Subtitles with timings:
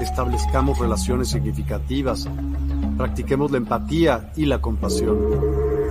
[0.00, 2.28] establezcamos relaciones significativas,
[2.96, 5.18] practiquemos la empatía y la compasión.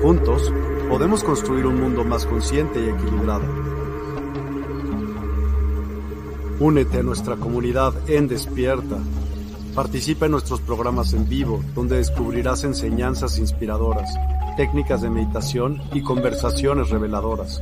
[0.01, 0.51] Juntos
[0.89, 3.45] podemos construir un mundo más consciente y equilibrado.
[6.59, 8.97] Únete a nuestra comunidad en Despierta.
[9.75, 14.17] Participa en nuestros programas en vivo, donde descubrirás enseñanzas inspiradoras,
[14.55, 17.61] técnicas de meditación y conversaciones reveladoras.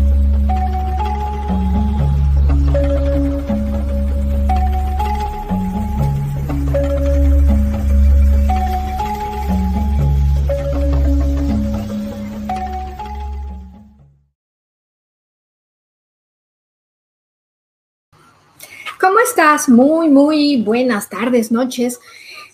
[19.69, 21.99] Muy, muy buenas tardes, noches.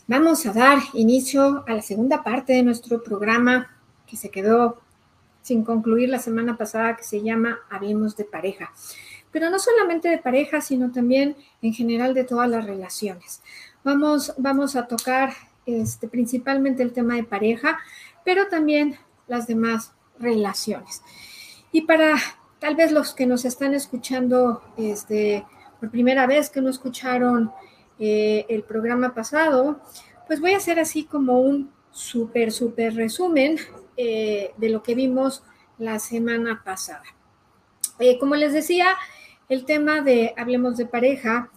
[0.07, 3.75] Vamos a dar inicio a la segunda parte de nuestro programa
[4.05, 4.79] que se quedó
[5.41, 8.71] sin concluir la semana pasada, que se llama Hablemos de pareja.
[9.31, 13.41] Pero no solamente de pareja, sino también en general de todas las relaciones.
[13.83, 15.33] Vamos, vamos a tocar
[15.65, 17.79] este, principalmente el tema de pareja,
[18.23, 21.01] pero también las demás relaciones.
[21.73, 22.15] Y para
[22.59, 25.45] tal vez los que nos están escuchando este,
[25.79, 27.51] por primera vez que no escucharon
[27.99, 29.81] eh, el programa pasado,
[30.27, 33.57] pues voy a hacer así como un súper, súper resumen
[33.95, 35.43] eh, de lo que vimos
[35.77, 37.03] la semana pasada.
[37.99, 38.95] Eh, como les decía,
[39.49, 41.49] el tema de Hablemos de pareja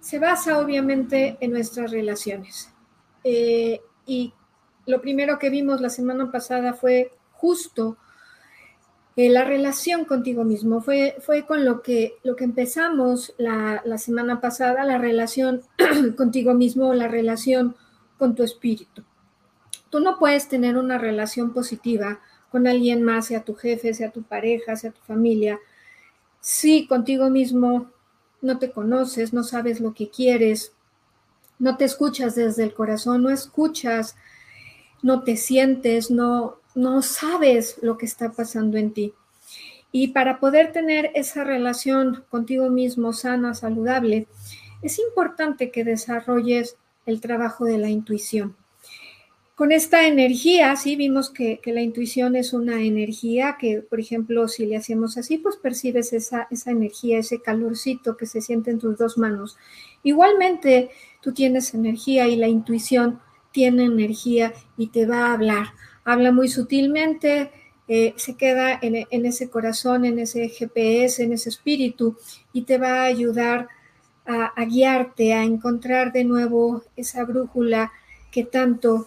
[0.00, 2.72] se basa obviamente en nuestras relaciones.
[4.08, 4.32] y
[4.86, 7.96] lo primero que vimos la semana pasada fue justo
[9.16, 10.80] eh, la relación contigo mismo.
[10.80, 15.62] Fue, fue con lo que, lo que empezamos la, la semana pasada, la relación
[16.16, 17.74] contigo mismo, la relación
[18.18, 19.02] con tu espíritu.
[19.90, 24.22] Tú no puedes tener una relación positiva con alguien más, sea tu jefe, sea tu
[24.22, 25.58] pareja, sea tu familia,
[26.40, 27.90] si contigo mismo
[28.40, 30.72] no te conoces, no sabes lo que quieres,
[31.58, 34.14] no te escuchas desde el corazón, no escuchas,
[35.02, 39.14] no te sientes, no, no sabes lo que está pasando en ti.
[39.90, 44.28] Y para poder tener esa relación contigo mismo sana, saludable,
[44.82, 46.76] es importante que desarrolles
[47.06, 48.56] el trabajo de la intuición.
[49.54, 54.66] Con esta energía, sí, vimos que, la intuición es una energía que, por ejemplo, si
[54.66, 58.98] le hacemos así, pues percibes esa, esa energía, ese calorcito que se siente en tus
[58.98, 59.56] dos manos.
[60.02, 60.90] Igualmente,
[61.22, 63.18] tú tienes energía y la intuición
[63.50, 65.68] tiene energía y te va a hablar
[66.06, 67.50] habla muy sutilmente,
[67.88, 72.16] eh, se queda en, ese corazón, en ese GPS, en ese espíritu
[72.52, 73.68] y te va a ayudar
[74.24, 77.92] a, guiarte, a encontrar de nuevo esa brújula
[78.32, 79.06] que tanto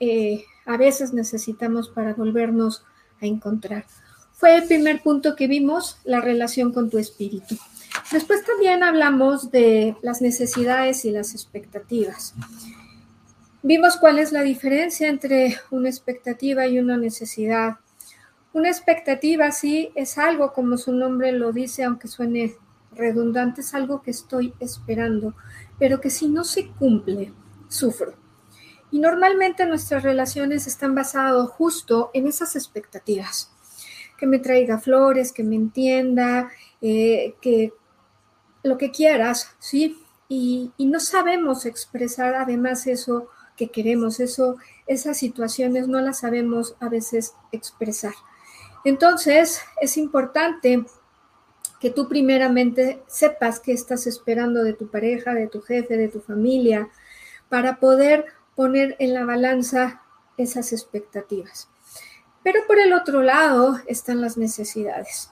[0.00, 2.84] eh, a veces necesitamos para volvernos
[3.22, 3.86] a encontrar.
[4.32, 7.56] Fue el primer punto que vimos, la relación con tu espíritu.
[8.12, 12.34] Después también hablamos de las necesidades y las expectativas.
[13.66, 17.78] Vimos cuál es la diferencia entre una expectativa y una necesidad.
[18.52, 22.56] Una expectativa sí es algo, como su nombre lo dice, aunque suene
[22.92, 25.34] redundante, es algo que estoy esperando,
[25.78, 27.32] pero que si no se cumple,
[27.68, 28.12] sufro.
[28.90, 33.50] Y normalmente nuestras relaciones están basadas justo en esas expectativas.
[34.18, 36.50] Que me traiga flores, que me entienda,
[36.82, 37.72] eh, que
[38.62, 39.96] lo que quieras, ¿sí?
[40.28, 44.56] Y, y no sabemos expresar además eso que queremos, eso
[44.86, 48.14] esas situaciones no las sabemos a veces expresar.
[48.84, 50.84] Entonces, es importante
[51.80, 56.20] que tú primeramente sepas qué estás esperando de tu pareja, de tu jefe, de tu
[56.20, 56.88] familia,
[57.48, 60.02] para poder poner en la balanza
[60.36, 61.68] esas expectativas.
[62.42, 65.30] Pero por el otro lado están las necesidades.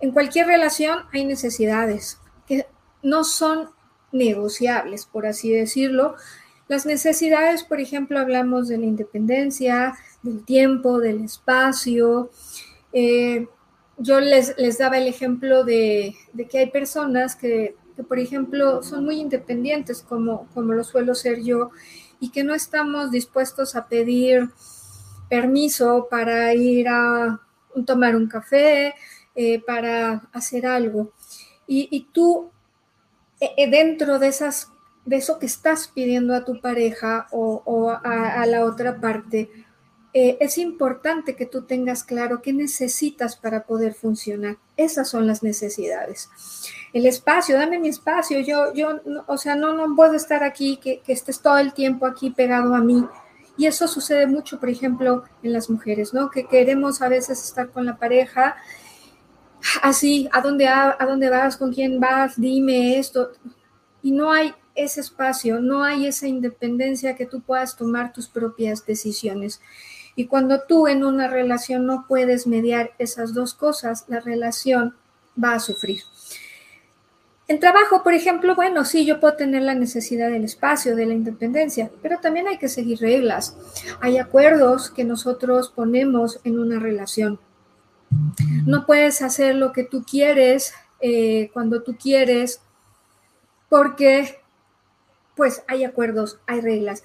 [0.00, 2.66] En cualquier relación hay necesidades que
[3.02, 3.70] no son
[4.12, 6.16] negociables, por así decirlo.
[6.68, 12.30] Las necesidades, por ejemplo, hablamos de la independencia, del tiempo, del espacio.
[12.92, 13.46] Eh,
[13.98, 16.14] yo les, les, daba el ejemplo de,
[16.50, 17.76] que hay personas que,
[18.08, 21.70] por ejemplo, son muy independientes, como, como lo suelo ser yo,
[22.20, 24.50] y que no estamos dispuestos a pedir
[25.28, 27.40] permiso para ir a
[27.84, 28.94] tomar un café,
[29.34, 31.12] eh, para hacer algo.
[31.68, 32.50] Y, tú,
[33.40, 34.72] eh, eh, dentro de, esas,
[35.06, 39.50] de eso que estás pidiendo a tu pareja o, a, la otra parte,
[40.12, 44.56] es importante que tú tengas claro qué necesitas para poder funcionar.
[44.76, 46.30] Esas son las necesidades.
[46.92, 48.40] El espacio, dame mi espacio.
[48.40, 52.06] Yo, yo, o sea, no, no puedo estar aquí, que, que estés todo el tiempo
[52.06, 53.06] aquí pegado a mí.
[53.58, 56.30] Y eso sucede mucho, por ejemplo, en las mujeres, ¿no?
[56.30, 58.56] Que queremos a veces estar con la pareja
[59.82, 61.56] así, ¿a dónde, a, dónde vas?
[61.56, 62.38] ¿Con quién vas?
[62.40, 63.30] Dime esto.
[64.02, 68.84] Y no hay ese espacio, no hay esa independencia que tú puedas tomar tus propias
[68.86, 69.60] decisiones.
[70.14, 74.94] Y cuando tú en una relación no puedes mediar esas dos cosas, la relación
[75.42, 76.00] va a sufrir.
[77.48, 81.14] En trabajo, por ejemplo, bueno, sí, yo puedo tener la necesidad del espacio, de la
[81.14, 83.56] independencia, pero también hay que seguir reglas.
[84.00, 87.38] Hay acuerdos que nosotros ponemos en una relación.
[88.66, 92.62] No puedes hacer lo que tú quieres eh, cuando tú quieres,
[93.68, 94.40] porque
[95.36, 97.04] pues hay acuerdos, hay reglas.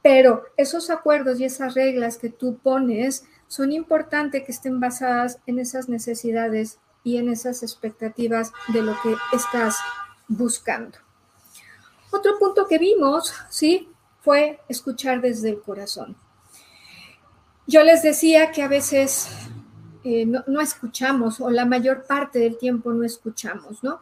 [0.00, 5.58] Pero esos acuerdos y esas reglas que tú pones son importantes que estén basadas en
[5.58, 9.76] esas necesidades y en esas expectativas de lo que estás
[10.28, 10.98] buscando.
[12.10, 13.88] Otro punto que vimos, ¿sí?
[14.20, 16.16] Fue escuchar desde el corazón.
[17.66, 19.28] Yo les decía que a veces
[20.04, 24.00] eh, no, escuchamos o la mayor parte del tiempo no escuchamos, ¿no?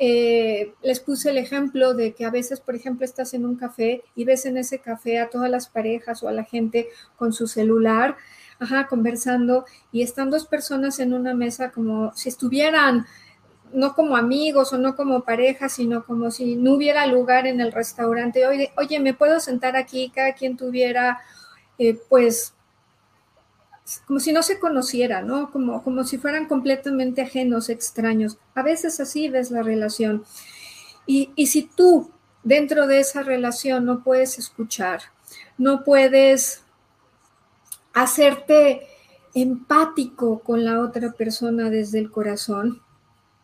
[0.00, 4.02] Eh, les puse el ejemplo de que a veces, por ejemplo, estás en un café
[4.16, 7.46] y ves en ese café a todas las parejas o a la gente con su
[7.46, 8.16] celular
[8.58, 13.06] ajá, conversando y están dos personas en una mesa como si estuvieran
[13.72, 17.72] no como amigos o no como pareja, sino como si no hubiera lugar en el
[17.72, 18.46] restaurante.
[18.46, 20.10] Oye, oye ¿me puedo sentar aquí?
[20.14, 21.18] Cada quien tuviera,
[21.78, 22.54] eh, pues,
[24.06, 25.50] como si no se conociera, ¿no?
[25.50, 28.38] Como, como si fueran completamente ajenos, extraños.
[28.54, 30.24] A veces así ves la relación.
[31.06, 32.10] Y, y si tú
[32.42, 35.00] dentro de esa relación no puedes escuchar,
[35.58, 36.62] no puedes
[37.92, 38.86] hacerte
[39.34, 42.82] empático con la otra persona desde el corazón,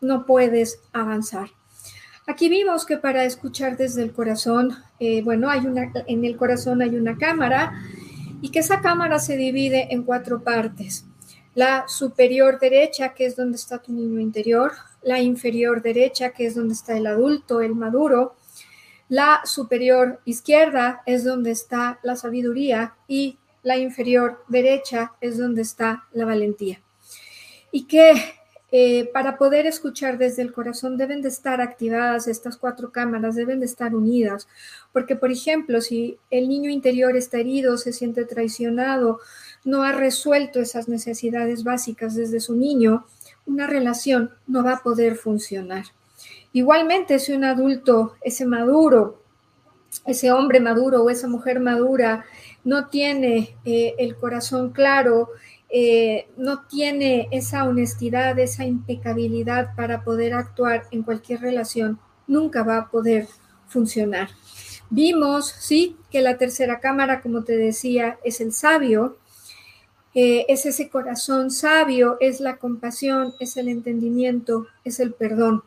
[0.01, 1.49] no puedes avanzar.
[2.25, 6.81] Aquí vimos que para escuchar desde el corazón, eh, bueno, hay una, en el corazón
[6.81, 7.73] hay una cámara
[8.43, 11.05] y que esa cámara se divide en cuatro partes.
[11.55, 16.55] La superior derecha, que es donde está tu niño interior, la inferior derecha, que es
[16.55, 18.35] donde está el adulto, el maduro,
[19.07, 26.03] la superior izquierda es donde está la sabiduría y la inferior derecha es donde está
[26.11, 26.81] la valentía.
[27.71, 28.11] Y que
[28.75, 33.59] eh, para poder escuchar desde el corazón deben de estar activadas estas cuatro cámaras, deben
[33.59, 34.47] de estar unidas,
[34.91, 39.19] porque por ejemplo, si el niño interior está herido, se siente traicionado,
[39.63, 43.05] no ha resuelto esas necesidades básicas desde su niño,
[43.45, 45.85] una relación no va a poder funcionar.
[46.51, 49.21] Igualmente, si un adulto, ese maduro,
[50.07, 52.25] ese hombre maduro o esa mujer madura
[52.63, 55.29] no tiene eh, el corazón claro,
[55.75, 62.77] eh, no tiene esa honestidad, esa impecabilidad para poder actuar en cualquier relación, nunca va
[62.77, 63.27] a poder
[63.67, 64.29] funcionar.
[64.91, 69.17] Vimos, sí, que la tercera cámara, como te decía, es el sabio,
[70.13, 75.63] eh, es ese corazón sabio, es la compasión, es el entendimiento, es el perdón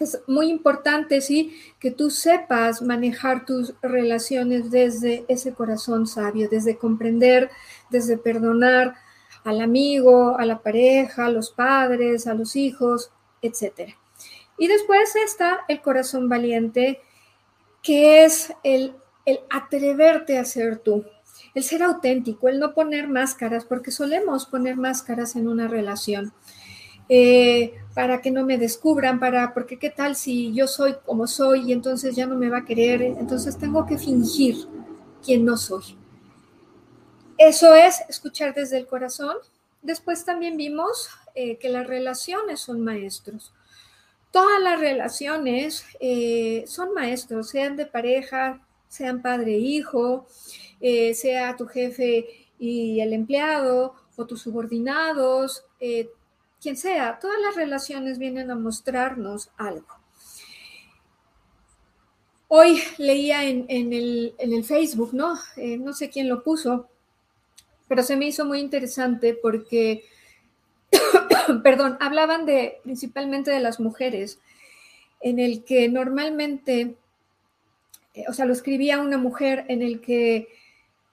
[0.00, 6.78] es muy importante, sí, que tú sepas manejar tus relaciones desde ese corazón sabio, desde
[6.78, 7.50] comprender,
[7.90, 8.94] desde perdonar
[9.44, 13.10] al amigo, a la pareja, a los padres, a los hijos,
[13.42, 13.94] etc.
[14.58, 17.00] Y después está el corazón valiente,
[17.82, 18.94] que es el,
[19.24, 21.04] el atreverte a ser tú,
[21.54, 26.32] el ser auténtico, el no poner máscaras, porque solemos poner máscaras en una relación.
[27.12, 31.68] Eh, para que no me descubran, para, porque qué tal si yo soy como soy
[31.68, 34.68] y entonces ya no me va a querer, entonces tengo que fingir
[35.24, 35.99] quién no soy.
[37.40, 39.34] Eso es escuchar desde el corazón.
[39.80, 43.54] Después también vimos eh, que las relaciones son maestros.
[44.30, 50.26] Todas las relaciones eh, son maestros, sean de pareja, sean padre-hijo,
[50.82, 55.64] e sea tu jefe y el empleado o tus subordinados,
[56.60, 57.18] quien sea.
[57.22, 59.88] Todas las relaciones vienen a mostrarnos algo.
[62.48, 65.38] Hoy leía en, el, Facebook, ¿no?
[65.78, 66.90] no sé quién lo puso,
[67.90, 70.04] pero se me hizo muy interesante porque,
[71.64, 74.38] perdón, hablaban de principalmente de las mujeres,
[75.20, 76.94] en el que normalmente,
[78.14, 80.46] eh, o sea, lo escribía una mujer en el que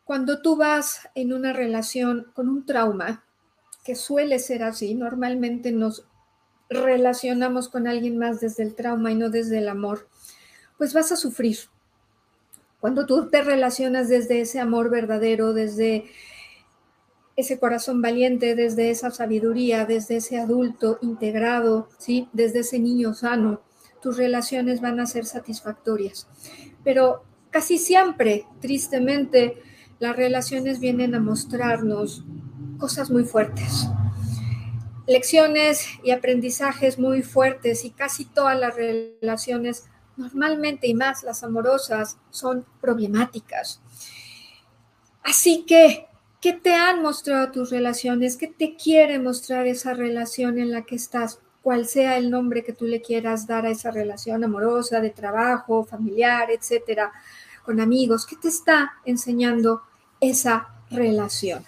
[0.04, 3.24] cuando tú vas en una relación con un trauma,
[3.84, 6.06] que suele ser así, normalmente nos
[6.70, 10.08] relacionamos con alguien más desde el trauma y no desde el amor,
[10.78, 11.58] pues vas a sufrir.
[12.80, 16.06] Cuando tú te relacionas desde ese amor verdadero, desde
[17.38, 22.28] ese corazón valiente, desde esa sabiduría, desde ese adulto integrado, ¿sí?
[22.34, 23.62] desde ese niño sano,
[24.02, 26.28] tus relaciones van a ser satisfactorias.
[26.84, 29.62] Pero casi siempre, tristemente,
[30.00, 32.26] las relaciones vienen a mostrarnos
[32.80, 33.88] cosas muy fuertes,
[35.06, 42.18] lecciones y aprendizajes muy fuertes y casi todas las relaciones, normalmente y más las amorosas,
[42.32, 43.80] son problemáticas.
[45.24, 46.07] Así que
[46.40, 48.38] ¿Qué te han mostrado tus relaciones?
[48.38, 51.40] ¿Qué te quiere mostrar esa relación en la que estás?
[51.64, 55.84] Cual sea el nombre que tú le quieras dar a esa relación amorosa, de trabajo,
[55.84, 57.12] familiar, etcétera,
[57.66, 58.26] con amigos.
[58.28, 59.82] ¿Qué te está enseñando
[60.22, 61.66] esa relación?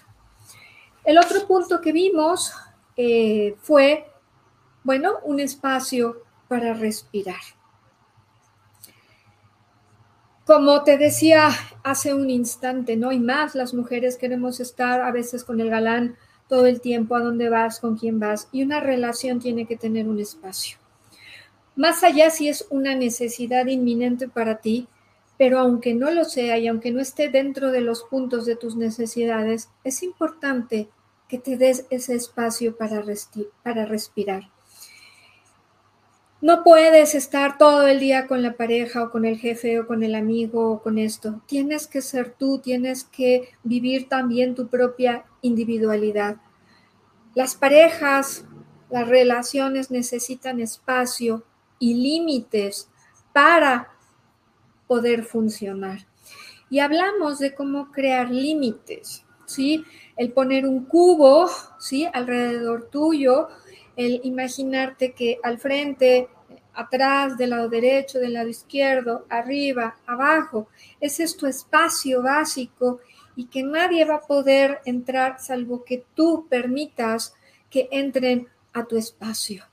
[1.04, 2.54] El otro punto que vimos
[2.96, 4.06] eh, fue,
[4.84, 7.42] bueno, un espacio para respirar.
[10.50, 11.50] Como te decía
[11.84, 13.12] hace un instante, ¿no?
[13.12, 16.16] Y más las mujeres queremos estar a veces con el galán
[16.48, 20.08] todo el tiempo, a dónde vas, con quién vas, y una relación tiene que tener
[20.08, 20.80] un espacio.
[21.76, 24.88] Más allá si es una necesidad inminente para ti,
[25.38, 28.76] pero aunque no lo sea y aunque no esté dentro de los puntos de tus
[28.76, 30.90] necesidades, es importante
[31.28, 33.04] que te des ese espacio para,
[33.62, 34.50] para respirar.
[36.42, 40.04] No puedes estar todo el día con la pareja o con el jefe o con
[40.04, 41.42] el amigo o con esto.
[41.48, 46.38] Tienes que ser tú, tienes que vivir también tu propia individualidad.
[47.36, 48.46] Las parejas,
[48.90, 51.44] las relaciones necesitan espacio
[51.78, 52.90] y límites
[53.34, 53.90] para
[54.88, 56.08] poder funcionar.
[56.70, 59.84] Y hablamos de cómo crear límites, ¿sí?
[60.16, 62.08] El poner un cubo, ¿sí?
[62.14, 63.50] Alrededor tuyo,
[64.00, 66.30] el imaginarte que al frente,
[66.74, 70.70] atrás, del lado derecho, del lado izquierdo, arriba, abajo,
[71.02, 73.02] ese es tu espacio básico
[73.36, 77.36] y que nadie va a poder entrar salvo que tú permitas
[77.70, 79.66] que entren a tu espacio.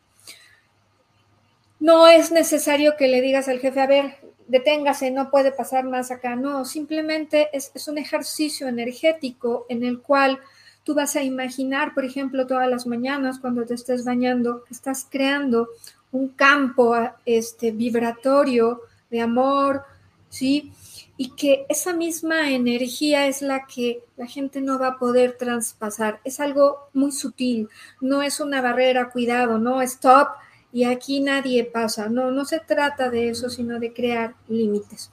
[1.79, 4.17] No es necesario que le digas al jefe, a ver,
[4.49, 6.35] deténgase, no puede pasar más acá.
[6.35, 10.41] No, simplemente es, es un ejercicio energético en el cual
[10.87, 15.69] Tú vas a imaginar, por ejemplo, todas las mañanas cuando te estés bañando, estás creando
[16.13, 19.83] un campo este, vibratorio de amor,
[20.29, 20.73] ¿sí?
[21.17, 26.21] Y que esa misma energía es la que la gente no va a poder traspasar.
[26.23, 27.69] Es algo muy sutil,
[28.01, 30.29] no es una barrera, cuidado, no, stop,
[30.73, 32.09] y aquí nadie pasa.
[32.09, 35.11] No, no se trata de eso, sino de crear límites.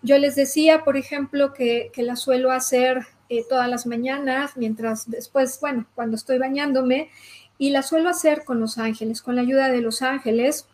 [0.00, 5.10] Yo les decía, por ejemplo, que, que la suelo hacer eh, todas las mañanas, mientras
[5.10, 7.08] después, bueno, cuando estoy bañándome,
[7.56, 10.66] y la suelo hacer con los ángeles, con la ayuda de los ángeles,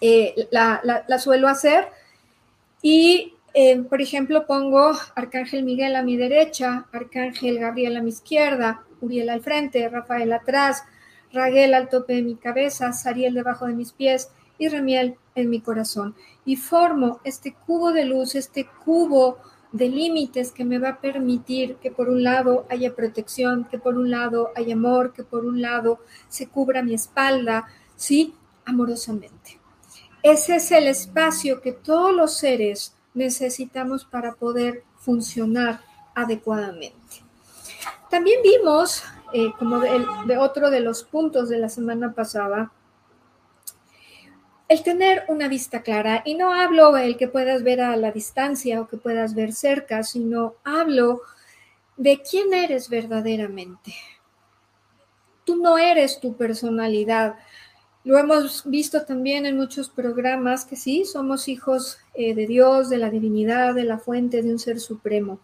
[0.00, 1.86] eh, la, suelo hacer.
[2.82, 8.82] Y, eh, por ejemplo, pongo Arcángel Miguel a mi derecha, Arcángel Gabriel a mi izquierda,
[9.00, 10.82] Uriel al frente, Rafael atrás,
[11.32, 15.60] Raguel al tope de mi cabeza, Sariel debajo de mis pies y Remiel en mi
[15.60, 16.16] corazón.
[16.44, 19.38] Y formo este cubo de luz, este cubo
[19.74, 23.96] de límites que me va a permitir que por un lado haya protección, que por
[23.96, 27.66] un lado haya amor, que por un lado se cubra mi espalda,
[27.96, 28.34] ¿sí?
[28.64, 29.58] Amorosamente.
[30.22, 35.80] Ese es el espacio que todos los seres necesitamos para poder funcionar
[36.14, 37.24] adecuadamente.
[38.08, 39.02] También vimos,
[39.32, 42.70] eh, como de otro de los puntos de la semana pasada,
[44.68, 48.80] el tener una vista clara, y no hablo el que puedas ver a la distancia
[48.80, 51.20] o que puedas ver cerca, sino hablo
[51.96, 53.94] de quién eres verdaderamente.
[55.44, 57.36] Tú no eres tu personalidad.
[58.04, 62.98] Lo hemos visto también en muchos programas que sí, somos hijos eh, de Dios, de
[62.98, 65.40] la divinidad, de la fuente, de un ser supremo.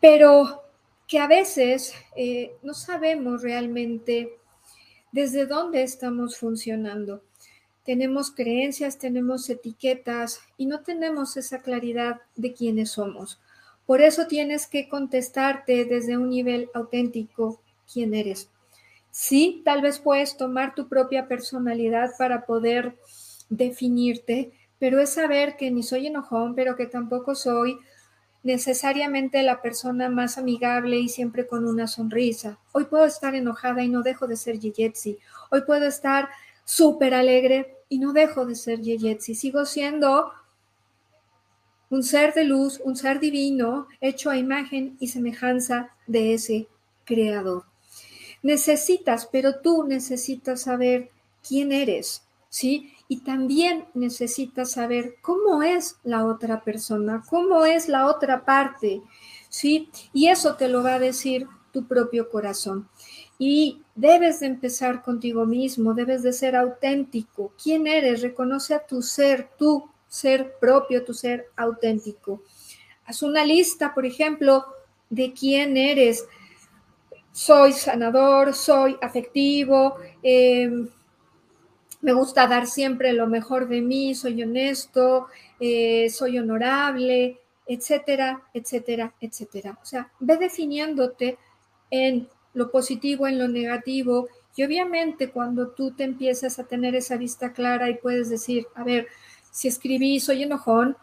[0.00, 0.62] pero
[1.06, 4.38] que a veces eh, no sabemos realmente
[5.12, 7.22] desde dónde estamos funcionando.
[7.90, 13.40] Tenemos creencias, tenemos etiquetas y no tenemos esa claridad de quiénes somos.
[13.84, 17.60] Por eso tienes que contestarte desde un nivel auténtico
[17.92, 18.48] quién eres.
[19.10, 22.96] Sí, tal vez puedes tomar tu propia personalidad para poder
[23.48, 27.76] definirte, pero es saber que ni soy enojón, pero que tampoco soy
[28.44, 32.60] necesariamente la persona más amigable y siempre con una sonrisa.
[32.70, 35.18] Hoy puedo estar enojada y no dejo de ser Yeyetsi.
[35.50, 36.28] Hoy puedo estar
[36.64, 39.34] súper alegre y no dejo de ser Yeyetsi.
[39.34, 40.32] Sigo siendo
[41.90, 46.68] un ser de luz, un ser divino, hecho a imagen y semejanza de ese
[47.04, 47.64] creador.
[48.42, 51.10] Necesitas, pero tú necesitas saber
[51.46, 52.94] quién eres, ¿sí?
[53.08, 59.02] Y también necesitas saber cómo es la otra persona, cómo es la otra parte,
[59.48, 59.90] ¿sí?
[60.12, 62.88] Y eso te lo va a decir tu propio corazón.
[63.42, 67.54] Y debes de empezar contigo mismo, debes de ser auténtico.
[67.60, 68.20] ¿Quién eres?
[68.20, 72.42] Reconoce a tu ser, tu ser propio, tu ser auténtico.
[73.06, 74.66] Haz una lista, por ejemplo,
[75.08, 76.26] de quién eres
[77.32, 80.86] soy sanador, soy afectivo, em,
[82.02, 85.28] me gusta dar siempre lo mejor de mí, soy honesto,
[85.58, 89.78] eh, soy honorable, etcétera, etcétera, etcétera.
[89.80, 91.38] O sea, ve definiéndote
[91.90, 97.16] en lo positivo, en lo negativo, y obviamente cuando tú te empiezas a tener esa
[97.16, 99.06] vista clara y puedes decir, a ver,
[99.50, 100.96] si escribí soy enojón,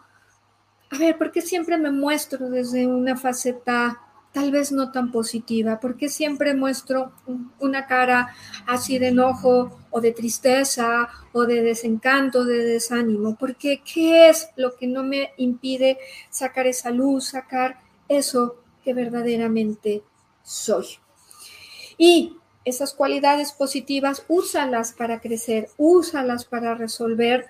[0.89, 4.01] a ver, ¿por qué siempre me muestro desde una faceta
[4.31, 7.11] tal vez no tan positiva, porque siempre muestro
[7.59, 8.35] una cara
[8.67, 14.75] así de enojo o de tristeza o de desencanto, de desánimo, porque ¿qué es lo
[14.75, 15.97] que no me impide
[16.29, 20.03] sacar esa luz, sacar eso que verdaderamente
[20.43, 20.85] soy?
[21.97, 27.47] Y esas cualidades positivas, úsalas para crecer, úsalas para resolver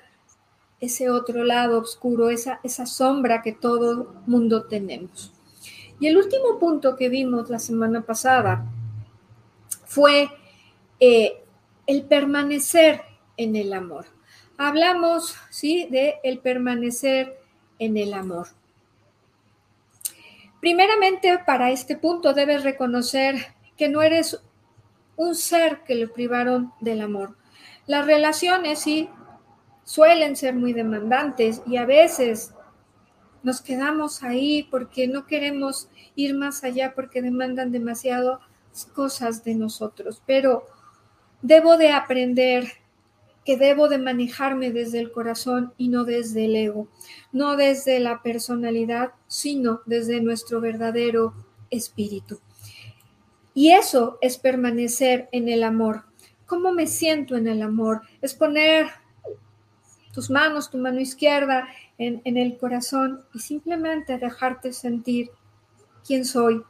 [0.80, 5.34] ese otro lado oscuro, esa, esa sombra que todo mundo tenemos.
[6.00, 8.64] Y el último punto que vimos la semana pasada
[9.86, 10.30] fue
[11.00, 11.44] eh,
[11.88, 13.02] el permanecer
[13.38, 14.06] en el amor.
[14.58, 17.40] Hablamos, ¿sí?, de el permanecer
[17.80, 18.48] en el amor.
[20.60, 24.42] Primeramente, para este punto debes reconocer que no eres
[25.16, 27.36] un ser que le privaron del amor.
[27.86, 29.10] Las relaciones sí
[29.84, 32.54] suelen ser muy demandantes y a veces
[33.44, 38.42] nos quedamos ahí porque no queremos ir más allá porque demandan demasiado
[38.94, 40.66] cosas de nosotros, pero
[41.42, 42.68] debo de aprender
[43.46, 46.90] que debo de manejarme desde el corazón y no desde el ego,
[47.32, 51.34] no desde la personalidad, sino desde nuestro verdadero
[51.70, 52.42] espíritu.
[53.58, 56.04] Y eso es permanecer en el amor.
[56.46, 58.02] ¿Cómo me siento en el amor?
[58.22, 58.86] Es poner
[60.14, 61.68] tus manos, tu mano izquierda
[61.98, 65.32] en, el corazón y simplemente dejarte sentir
[66.06, 66.62] quién soy,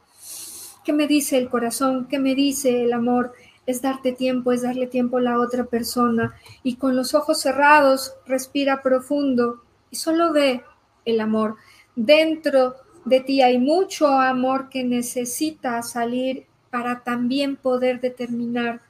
[0.86, 3.34] qué me dice el corazón, qué me dice el amor,
[3.66, 8.14] es darte tiempo, es darle tiempo a la otra persona y con los ojos cerrados
[8.26, 10.64] respira profundo y solo ve
[11.04, 11.58] el amor.
[11.98, 16.48] Dentro de ti hay mucho amor que necesita salir
[16.78, 18.82] para también poder determinar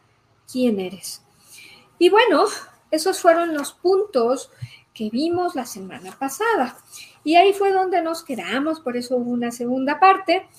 [0.51, 1.23] quién eres.
[1.97, 2.43] Y bueno,
[2.91, 4.51] esos fueron los puntos
[4.93, 6.77] que vimos la semana pasada.
[7.23, 10.49] Y ahí fue donde nos quedamos, por eso hubo una segunda parte.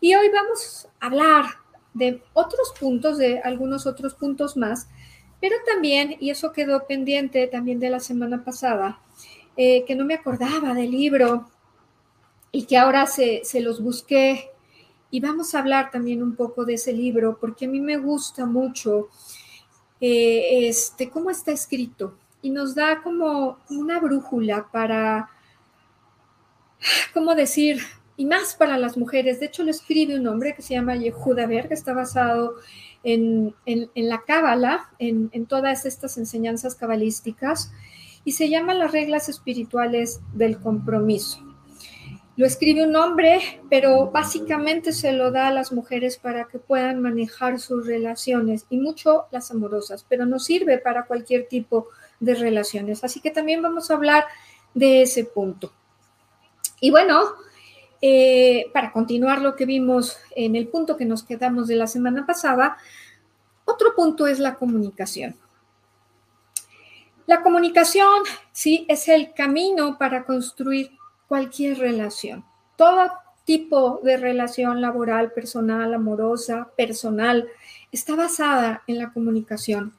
[0.00, 1.46] Y hoy vamos a hablar
[1.92, 4.86] de otros puntos, de algunos otros puntos más,
[5.40, 9.00] pero también, y eso quedó pendiente también de la semana pasada,
[9.56, 11.50] eh, que no me acordaba del libro
[12.52, 14.52] y que ahora se, se los busqué.
[15.10, 18.44] Y vamos a hablar también un poco de ese libro, porque a mí me gusta
[18.44, 19.08] mucho
[20.00, 25.30] eh, este, cómo está escrito y nos da como una brújula para,
[27.14, 27.80] ¿cómo decir?
[28.16, 29.40] Y más para las mujeres.
[29.40, 32.56] De hecho, lo escribe un hombre que se llama Yehuda Ver, que está basado
[33.02, 33.54] en,
[33.94, 37.72] la cábala, en, en todas estas enseñanzas cabalísticas,
[38.24, 41.45] y se llama las reglas espirituales del compromiso.
[42.36, 47.00] Lo escribe un hombre, pero básicamente se lo da a las mujeres para que puedan
[47.00, 51.88] manejar sus relaciones y mucho las amorosas, pero no sirve para cualquier tipo
[52.20, 53.04] de relaciones.
[53.04, 54.24] Así que también vamos a hablar
[54.74, 55.72] de ese punto.
[56.78, 57.22] Y bueno,
[58.02, 62.26] eh, para continuar lo que vimos en el punto que nos quedamos de la semana
[62.26, 62.76] pasada,
[63.64, 65.36] otro punto es la comunicación.
[67.26, 68.22] La comunicación,
[68.52, 70.95] sí, es el camino para construir
[71.28, 72.44] cualquier relación.
[72.76, 77.48] Toda tipo de relación laboral, personal, amorosa, personal,
[77.92, 79.94] está basada en la comunicación.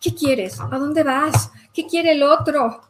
[0.00, 0.60] ¿Qué quieres?
[0.60, 1.50] ¿A dónde vas?
[1.72, 2.82] ¿Qué quiere el otro?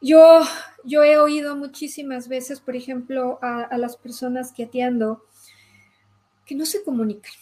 [0.00, 0.40] Yo,
[0.84, 5.24] yo he oído muchísimas veces, por ejemplo, a, a las personas que atiendo
[6.44, 7.32] que no se comunican.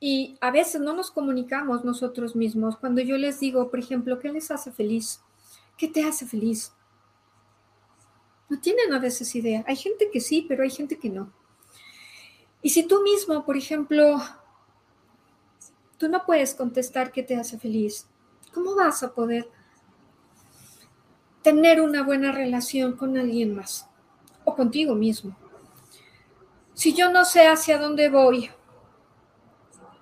[0.00, 2.76] Y a veces no nos comunicamos nosotros mismos.
[2.76, 5.20] Cuando yo les digo, por ejemplo, ¿qué les hace feliz?
[5.76, 6.72] ¿Qué te hace feliz?
[8.48, 9.64] No tienen a veces idea.
[9.66, 11.32] Hay gente que sí, pero hay gente que no.
[12.62, 14.20] Y si tú mismo, por ejemplo,
[15.96, 18.06] tú no puedes contestar qué te hace feliz,
[18.52, 19.48] ¿cómo vas a poder
[21.42, 23.88] tener una buena relación con alguien más
[24.44, 25.36] o contigo mismo?
[26.74, 28.50] Si yo no sé hacia dónde voy,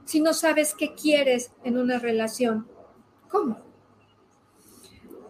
[0.06, 2.68] si no sabes qué quieres en una relación?
[3.28, 3.60] ¿Cómo?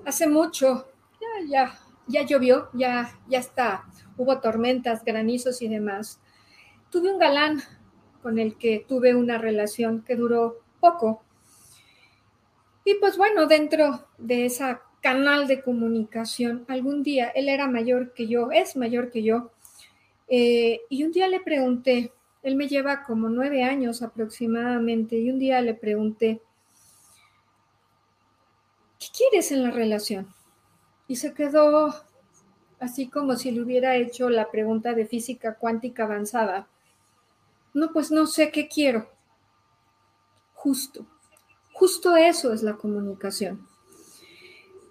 [0.04, 0.86] Hace mucho,
[1.20, 3.84] ya, ya, ya llovió, ya, ya está,
[4.16, 6.20] hubo tormentas, granizos y demás.
[6.90, 7.62] Tuve un galán
[8.22, 11.22] con el que tuve una relación que duró poco.
[12.84, 18.26] Y pues bueno, dentro de esa canal de comunicación, algún día, él era mayor que
[18.26, 19.52] yo, es mayor que yo,
[20.28, 25.38] eh, y un día le pregunté, él me lleva como nueve años aproximadamente y un
[25.38, 26.42] día le pregunté,
[28.98, 30.35] ¿qué quieres en la relación?
[31.08, 31.94] Y se quedó
[32.80, 36.66] así como si le hubiera hecho la pregunta de física cuántica avanzada.
[37.74, 39.08] No, pues no sé qué quiero.
[40.54, 41.06] Justo,
[41.72, 43.66] justo eso es la comunicación.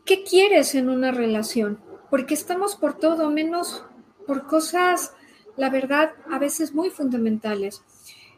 [0.05, 1.79] ¿Qué quieres en una relación?
[2.09, 3.83] Porque estamos por todo menos
[4.25, 5.13] por cosas
[5.57, 7.83] la verdad, a veces muy fundamentales.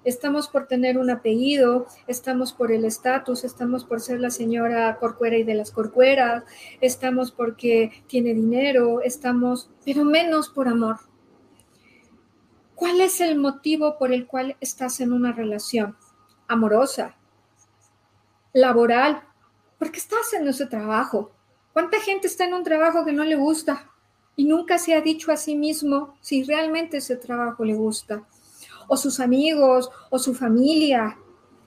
[0.08, 5.36] Estamos por tener un apellido, estamos por el estatus, estamos por ser la señora Corcuera
[5.36, 6.46] y de las Corcueras,
[6.80, 11.00] estamos porque tiene dinero, estamos, pero menos por amor.
[12.74, 15.98] ¿Cuál es el motivo por el cual estás en una relación
[16.48, 17.18] amorosa,
[18.54, 19.24] laboral?
[19.78, 21.34] Porque estás en ese trabajo.
[21.74, 23.92] ¿Cuánta gente está en un trabajo que no le gusta?
[24.40, 28.24] y nunca se ha dicho a sí mismo si realmente ese trabajo le gusta,
[28.88, 31.18] o sus amigos, o su familia.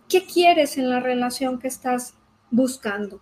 [0.09, 2.15] ¿Qué quieres en la relación que estás
[2.51, 3.21] buscando?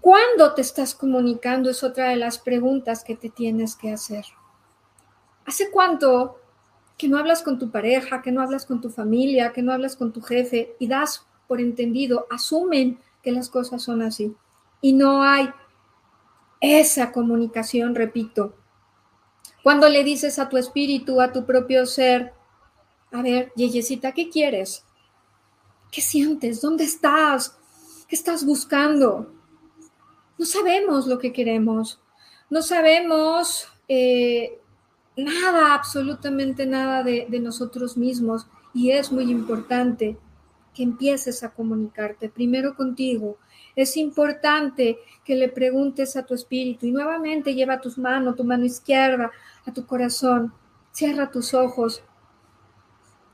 [0.00, 1.68] ¿Cuándo te estás comunicando?
[1.68, 4.24] Es otra de las preguntas que te tienes que hacer.
[5.44, 6.40] ¿Hace cuánto
[6.96, 9.96] que no hablas con tu pareja, que no hablas con tu familia, que no hablas
[9.96, 14.34] con tu jefe y das por entendido, asumen que las cosas son así
[14.80, 15.50] y no hay
[16.60, 18.54] esa comunicación, repito.
[19.66, 22.32] Cuando le dices a tu espíritu, a tu propio ser,
[23.10, 24.84] a ver, Yeyecita, ¿qué quieres?
[25.90, 26.60] ¿Qué sientes?
[26.60, 27.58] ¿Dónde estás?
[28.06, 29.28] ¿Qué estás buscando?
[30.38, 31.98] No sabemos lo que queremos.
[32.48, 34.60] No sabemos eh,
[35.16, 38.46] nada, absolutamente nada de, de nosotros mismos.
[38.72, 40.16] Y es muy importante
[40.74, 43.36] que empieces a comunicarte primero contigo
[43.76, 48.64] es importante que le preguntes a tu espíritu y nuevamente lleva tus manos, tu mano
[48.64, 49.30] izquierda
[49.66, 50.52] a tu corazón.
[50.92, 52.02] Cierra tus ojos.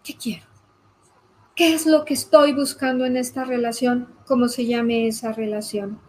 [0.03, 0.45] ¿Qué quiero?
[1.55, 4.13] ¿Qué es lo que estoy buscando en esta relación?
[4.27, 6.01] ¿Cómo se llame esa relación?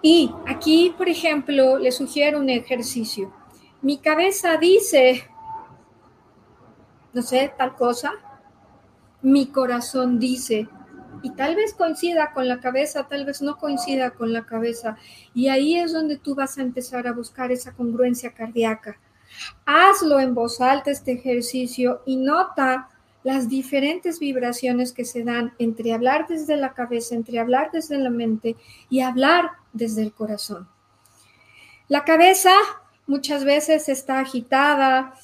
[0.00, 3.34] Y aquí, por ejemplo, le sugiero un ejercicio.
[3.82, 5.28] Mi cabeza dice,
[7.12, 8.12] no sé, tal cosa.
[9.20, 10.68] Mi corazón dice,
[11.24, 14.98] y tal vez coincida con la cabeza, tal vez no coincida con la cabeza.
[15.32, 18.98] Y ahí es donde tú vas a empezar a buscar esa congruencia cardíaca.
[19.64, 22.90] Hazlo en voz alta este ejercicio y nota
[23.22, 28.10] las diferentes vibraciones que se dan entre hablar desde la cabeza, entre hablar desde la
[28.10, 28.54] mente
[28.90, 30.68] y hablar desde el corazón.
[31.88, 32.52] La cabeza
[33.06, 35.14] muchas veces está agitada,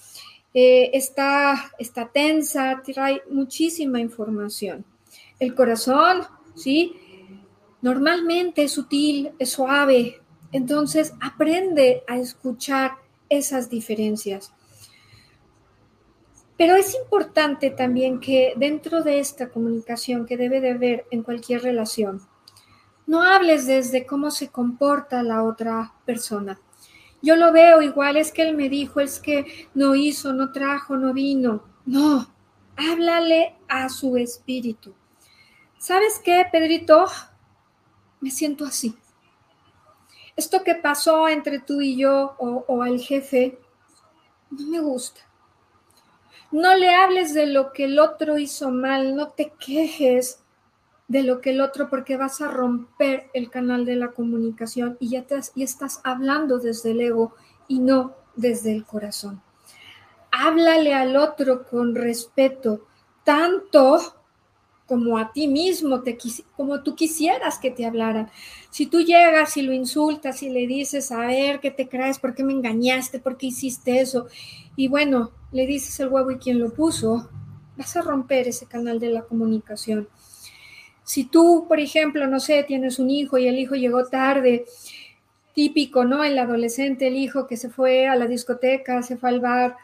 [0.54, 4.86] eh, está, está tensa, trae muchísima información.
[5.40, 6.22] El corazón,
[6.54, 6.94] ¿sí?
[7.82, 10.20] Normalmente es sutil, es suave.
[10.52, 12.92] Entonces aprende a escuchar
[13.28, 14.52] esas diferencias.
[16.56, 21.62] Pero es importante también que dentro de esta comunicación que debe de haber en cualquier
[21.62, 22.20] relación,
[23.06, 26.60] no hables desde cómo se comporta la otra persona.
[27.22, 30.96] Yo lo veo igual, es que él me dijo, es que no hizo, no trajo,
[30.96, 31.64] no vino.
[31.86, 32.30] No,
[32.76, 34.94] háblale a su espíritu.
[35.80, 37.06] ¿Sabes qué, Pedrito?
[38.20, 38.94] Me siento así.
[40.36, 43.58] Esto que pasó entre tú y yo o, o el jefe,
[44.50, 45.22] no me gusta.
[46.50, 50.42] No le hables de lo que el otro hizo mal, no te quejes,
[51.08, 55.08] de lo que el otro porque vas a romper el canal de la comunicación y
[55.08, 57.34] ya te y estás hablando desde el ego
[57.68, 59.40] y no desde el corazón.
[60.30, 62.86] Háblale al otro con respeto,
[63.24, 64.19] tanto
[64.90, 66.18] como a ti mismo, te,
[66.56, 68.28] como tú quisieras que te hablaran.
[68.70, 72.18] Si tú llegas y lo insultas y le dices, a ver, ¿qué te crees?
[72.18, 73.20] ¿Por qué me engañaste?
[73.20, 74.26] ¿Por qué hiciste eso?
[74.74, 77.30] Y bueno, le dices el huevo y quién lo puso,
[77.76, 80.08] vas a romper ese canal de la comunicación.
[81.04, 84.64] Si tú, por ejemplo, no sé, tienes un hijo y el hijo llegó tarde,
[85.54, 86.24] típico, ¿no?
[86.24, 89.76] El adolescente, el hijo que se fue a la discoteca, se fue al bar,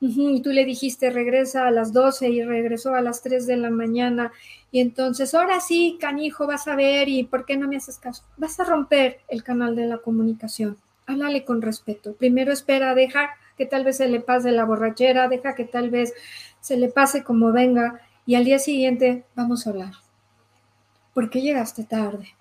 [0.00, 3.70] y tú le dijiste regresa a las 12 y regresó a las 3 de la
[3.70, 4.32] mañana,
[4.70, 8.22] y entonces ahora sí, canijo, vas a ver, y ¿por qué no me haces caso?
[8.36, 10.76] Vas a romper el canal de la comunicación.
[11.06, 12.14] Háblale con respeto.
[12.14, 16.12] Primero espera, deja que tal vez se le pase la borrachera, deja que tal vez
[16.60, 19.92] se le pase como venga, y al día siguiente vamos a hablar.
[21.12, 22.34] ¿Por qué llegaste tarde?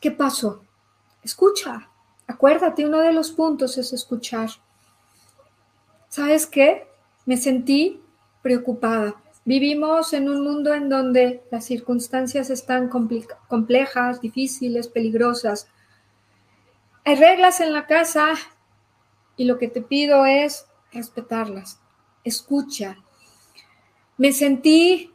[0.00, 0.62] ¿Qué pasó?
[1.22, 1.88] Escucha.
[2.26, 4.50] Acuérdate, uno de los puntos es escuchar.
[6.08, 6.88] ¿Sabes qué?
[7.26, 8.00] Me sentí
[8.40, 9.16] preocupada.
[9.44, 15.68] Vivimos en un mundo en donde las circunstancias están complejas, difíciles, peligrosas.
[17.04, 18.34] Hay reglas en la casa
[19.36, 21.80] y lo que te pido es respetarlas.
[22.22, 22.96] Escucha.
[24.16, 25.12] Me sentí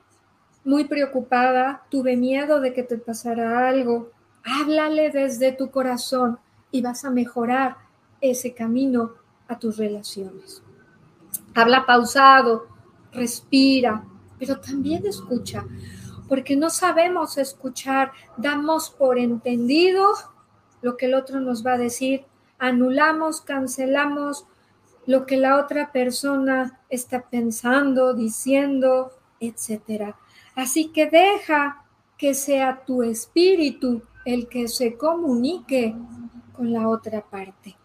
[0.65, 4.11] muy preocupada, tuve miedo de que te pasara algo.
[4.43, 6.39] Háblale desde tu corazón
[6.71, 7.77] y vas a mejorar
[8.19, 9.13] ese camino
[9.47, 10.61] a tus relaciones.
[11.55, 12.67] Habla pausado,
[13.11, 14.03] respira,
[14.39, 15.65] pero también escucha,
[16.27, 20.13] porque no sabemos escuchar, damos por entendido
[20.81, 22.25] lo que el otro nos va a decir,
[22.57, 24.45] anulamos, cancelamos
[25.05, 30.15] lo que la otra persona está pensando, diciendo, etcétera.
[30.55, 31.85] Así que deja
[32.17, 35.95] que sea tu espíritu el que se comunique
[36.53, 37.75] con la otra parte.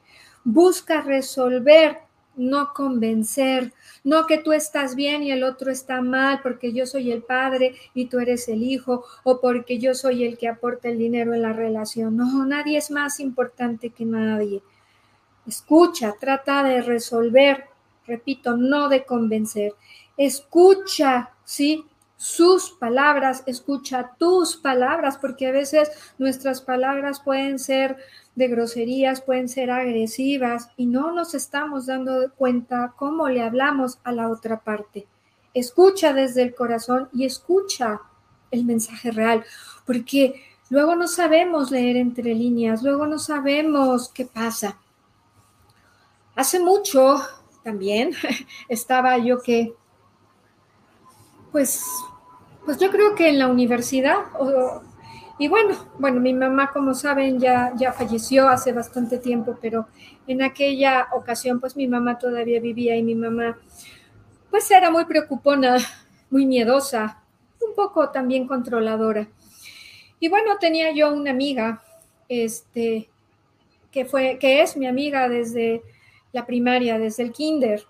[0.44, 1.98] Busca resolver,
[2.36, 3.72] no convencer,
[4.04, 7.74] no que tú estás bien y el otro está mal porque yo soy el padre
[7.94, 11.42] y tú eres el hijo o porque yo soy el que aporta el dinero en
[11.42, 12.16] la relación.
[12.16, 14.62] No, nadie es más importante que nadie.
[15.46, 17.64] Escucha, trata de resolver,
[18.06, 19.74] repito, no de convencer.
[20.16, 21.84] Escucha, ¿sí?
[22.16, 27.98] Sus palabras, escucha tus palabras, porque a veces nuestras palabras pueden ser
[28.34, 34.12] de groserías, pueden ser agresivas y no nos estamos dando cuenta cómo le hablamos a
[34.12, 35.06] la otra parte.
[35.52, 38.00] Escucha desde el corazón y escucha
[38.50, 39.44] el mensaje real,
[39.84, 44.78] porque luego no sabemos leer entre líneas, luego no sabemos qué pasa.
[46.34, 47.20] Hace mucho
[47.62, 48.12] también
[48.68, 49.74] estaba yo que
[51.52, 51.84] pues,
[52.64, 54.16] pues yo creo que en la universidad,
[55.38, 59.86] y bueno, bueno, mi mamá, como saben, ya, ya falleció hace bastante tiempo, pero
[60.26, 63.58] en aquella ocasión, pues mi mamá todavía vivía y mi mamá,
[64.50, 65.76] pues era muy preocupona,
[66.30, 67.22] muy miedosa,
[67.60, 69.28] un poco también controladora.
[70.18, 71.82] Y bueno, tenía yo una amiga,
[72.28, 73.08] este,
[73.90, 75.82] que fue, que es mi amiga desde
[76.32, 77.84] la primaria, desde el kinder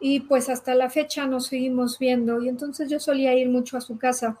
[0.00, 3.80] y pues hasta la fecha nos seguimos viendo y entonces yo solía ir mucho a
[3.80, 4.38] su casa.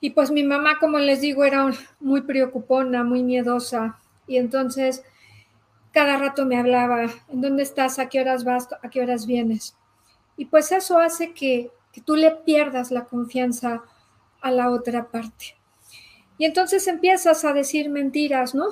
[0.00, 5.04] Y pues mi mamá, como les digo, era muy preocupona, muy miedosa y entonces
[5.92, 7.98] cada rato me hablaba, ¿en dónde estás?
[7.98, 8.68] ¿A qué horas vas?
[8.82, 9.76] ¿A qué horas vienes?
[10.36, 13.82] Y pues eso hace que, que tú le pierdas la confianza
[14.40, 15.56] a la otra parte.
[16.38, 18.68] Y entonces empiezas a decir mentiras, ¿no?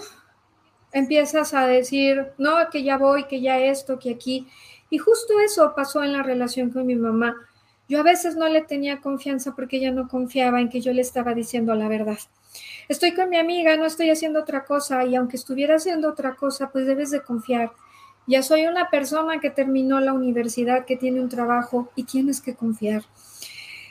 [0.92, 4.46] Empiezas a decir, no, que ya voy, que ya esto, que aquí.
[4.90, 7.37] Y justo eso pasó en la relación con mi mamá.
[7.88, 11.01] Yo a veces no le tenía confianza porque ella no confiaba en que yo le
[11.01, 12.18] estaba diciendo la verdad.
[12.88, 16.70] Estoy con mi amiga, no estoy haciendo otra cosa y aunque estuviera haciendo otra cosa,
[16.70, 17.72] pues debes de confiar.
[18.27, 22.55] Ya soy una persona que terminó la universidad, que tiene un trabajo y tienes que
[22.55, 23.05] confiar.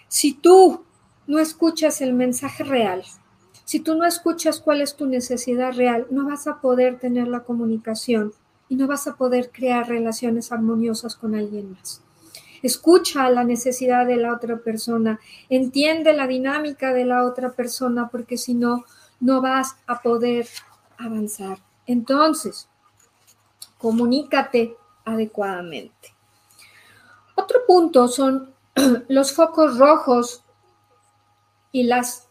[0.08, 0.86] Si tú
[1.26, 3.04] no escuchas el mensaje real,
[3.66, 7.44] si tú no escuchas cuál es tu necesidad real, no vas a poder tener la
[7.44, 8.32] comunicación
[8.69, 12.01] y no vas a poder crear relaciones armoniosas con alguien más.
[12.63, 18.38] Escucha la necesidad de la otra persona, entiende la dinámica de la otra persona, porque
[18.38, 18.84] si no,
[19.19, 20.47] no vas a poder
[20.97, 21.60] avanzar.
[21.86, 22.67] Entonces,
[23.77, 24.75] comunícate
[25.06, 26.15] adecuadamente.
[27.36, 28.53] Otro punto son
[29.08, 30.43] los focos rojos
[31.71, 32.27] y las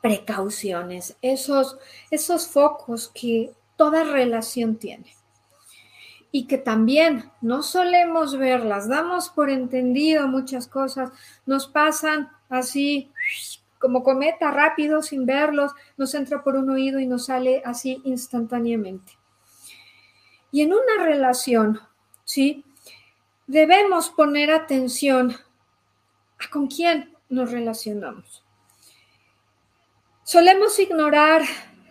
[0.00, 1.76] precauciones, esos,
[2.12, 5.16] esos focos que toda relación tiene
[6.36, 11.10] y que también no solemos verlas, damos por entendido muchas cosas,
[11.46, 13.10] nos pasan así
[13.78, 19.14] como cometa rápido sin verlos, nos entra por un oído y nos sale así instantáneamente.
[20.52, 21.80] Y en una relación,
[22.24, 22.66] ¿sí?
[23.46, 25.34] Debemos poner atención
[26.38, 28.44] a con quién nos relacionamos.
[30.22, 31.44] Solemos ignorar,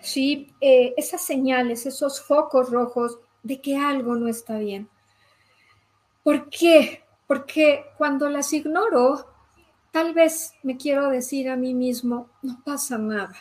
[0.03, 0.53] ¿sí?
[0.62, 4.89] Eh, esas señales, esos focos rojos de que algo no está bien.
[6.23, 7.03] ¿Por qué?
[7.27, 9.27] Porque cuando las ignoro,
[9.91, 13.36] tal vez me quiero decir a mí mismo, no pasa nada.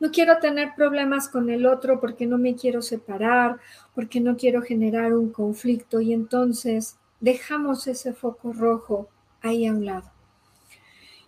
[0.00, 3.58] No quiero tener problemas con el otro porque no me quiero separar,
[3.94, 9.08] porque no quiero generar un conflicto y entonces dejamos ese foco rojo
[9.40, 10.12] ahí a un lado.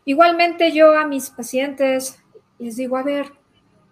[0.04, 2.22] Igualmente yo a mis pacientes
[2.58, 3.32] les digo, a ver,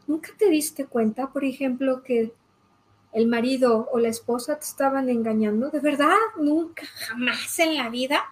[0.06, 2.34] ¿nunca te diste cuenta, por ejemplo, que
[3.12, 5.70] el marido o la esposa te estaban engañando?
[5.70, 6.16] ¿De verdad?
[6.38, 6.86] ¿Nunca?
[7.08, 8.22] ¿Jamás en la vida?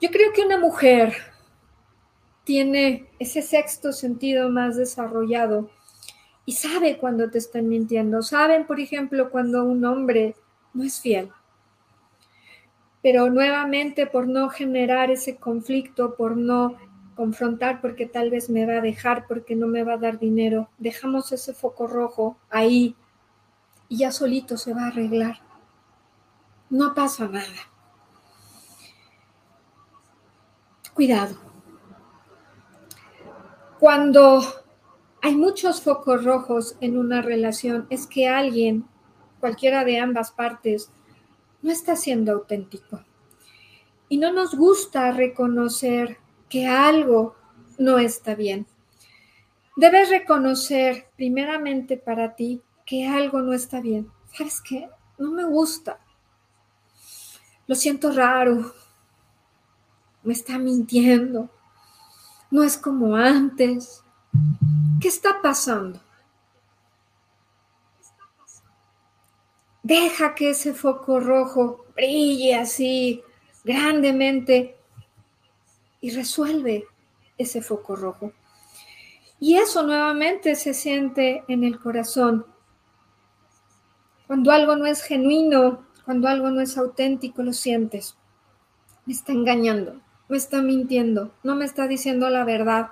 [0.00, 1.14] Yo creo que una mujer
[2.44, 5.70] tiene ese sexto sentido más desarrollado
[6.44, 8.22] y sabe cuando te están mintiendo.
[8.22, 10.36] Saben, por ejemplo, cuando un hombre
[10.72, 11.30] no es fiel.
[13.02, 16.76] Pero nuevamente por no generar ese conflicto, por no
[17.16, 20.68] confrontar porque tal vez me va a dejar, porque no me va a dar dinero,
[20.78, 22.94] dejamos ese foco rojo ahí
[23.88, 25.40] y ya solito se va a arreglar.
[26.70, 27.70] No pasa nada.
[30.94, 31.36] Cuidado.
[33.78, 34.42] Cuando
[35.22, 38.86] hay muchos focos rojos en una relación, es que alguien,
[39.40, 40.90] cualquiera de ambas partes,
[41.62, 43.04] no está siendo auténtico.
[44.08, 47.36] Y no nos gusta reconocer que algo
[47.78, 48.66] no está bien.
[49.76, 54.10] Debes reconocer primeramente para ti que algo no está bien.
[54.32, 54.88] ¿Sabes qué?
[55.18, 55.98] No me gusta.
[57.66, 58.72] Lo siento raro.
[60.22, 61.50] Me está mintiendo.
[62.50, 64.02] No es como antes.
[65.00, 66.00] ¿Qué está pasando?
[69.82, 73.22] Deja que ese foco rojo brille así
[73.62, 74.75] grandemente
[76.06, 76.86] y resuelve
[77.36, 78.32] ese foco rojo.
[79.40, 82.46] Y eso nuevamente se siente en el corazón.
[84.28, 88.16] Cuando algo no es genuino, cuando algo no es auténtico, lo sientes.
[89.04, 92.90] Me está engañando, me está mintiendo, no me está diciendo la verdad.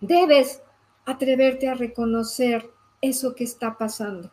[0.00, 0.60] Debes
[1.04, 2.68] atreverte a reconocer
[3.00, 4.32] eso que está pasando.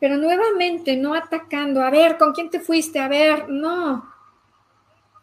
[0.00, 2.98] Pero nuevamente, no atacando, a ver, ¿con quién te fuiste?
[2.98, 4.13] A ver, no,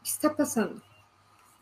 [0.04, 0.82] ¿Qué está pasando?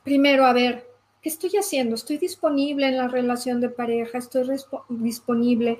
[0.03, 0.87] Primero, a ver,
[1.21, 1.95] ¿qué estoy haciendo?
[1.95, 4.17] ¿Estoy disponible en la relación de pareja?
[4.17, 4.47] ¿Estoy
[4.89, 5.79] disponible?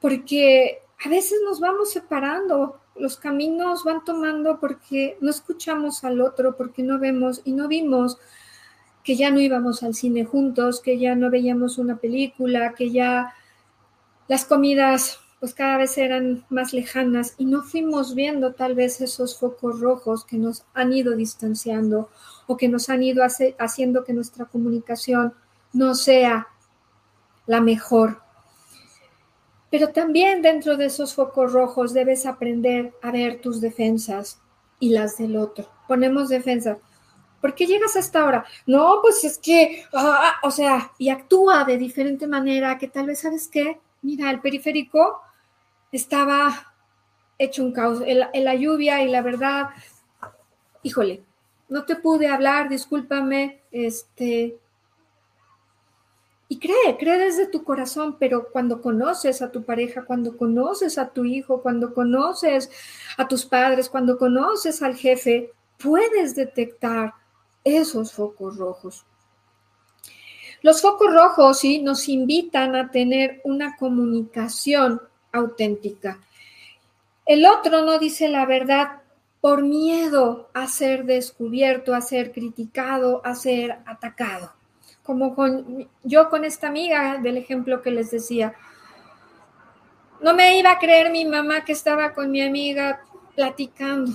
[0.00, 6.56] Porque a veces nos vamos separando, los caminos van tomando porque no escuchamos al otro,
[6.56, 8.18] porque no vemos y no vimos
[9.02, 13.34] que ya no íbamos al cine juntos, que ya no veíamos una película, que ya
[14.28, 19.36] las comidas pues cada vez eran más lejanas y no fuimos viendo tal vez esos
[19.36, 22.10] focos rojos que nos han ido distanciando
[22.46, 23.24] o que nos han ido
[23.58, 25.34] haciendo que nuestra comunicación
[25.72, 26.46] no sea
[27.46, 28.22] la mejor.
[29.68, 34.40] Pero también dentro de esos focos rojos debes aprender a ver tus defensas
[34.78, 35.68] y las del otro.
[35.88, 36.78] Ponemos defensa.
[37.40, 38.44] ¿Por qué llegas a esta hora?
[38.64, 43.18] No, pues es que, ah, o sea, y actúa de diferente manera que tal vez,
[43.18, 43.80] ¿sabes qué?
[44.02, 45.20] Mira, el periférico
[45.92, 46.74] estaba
[47.38, 49.68] hecho un caos en la, lluvia y la verdad,
[50.82, 51.22] híjole,
[51.68, 54.58] no te pude hablar, discúlpame, este,
[56.48, 61.08] y cree, cree desde tu corazón, pero cuando conoces a tu pareja, cuando conoces a
[61.08, 62.70] tu hijo, cuando conoces
[63.16, 67.14] a tus padres, cuando conoces al jefe, puedes detectar
[67.64, 69.04] esos focos rojos.
[70.62, 75.00] Los focos rojos sí nos invitan a tener una comunicación
[75.32, 76.20] auténtica.
[77.26, 79.02] El otro no dice la verdad
[79.40, 84.52] por miedo a ser descubierto, a ser criticado, a ser atacado.
[85.02, 88.54] Como con, yo con esta amiga del ejemplo que les decía.
[90.20, 93.02] No me iba a creer mi mamá que estaba con mi amiga
[93.34, 94.12] platicando.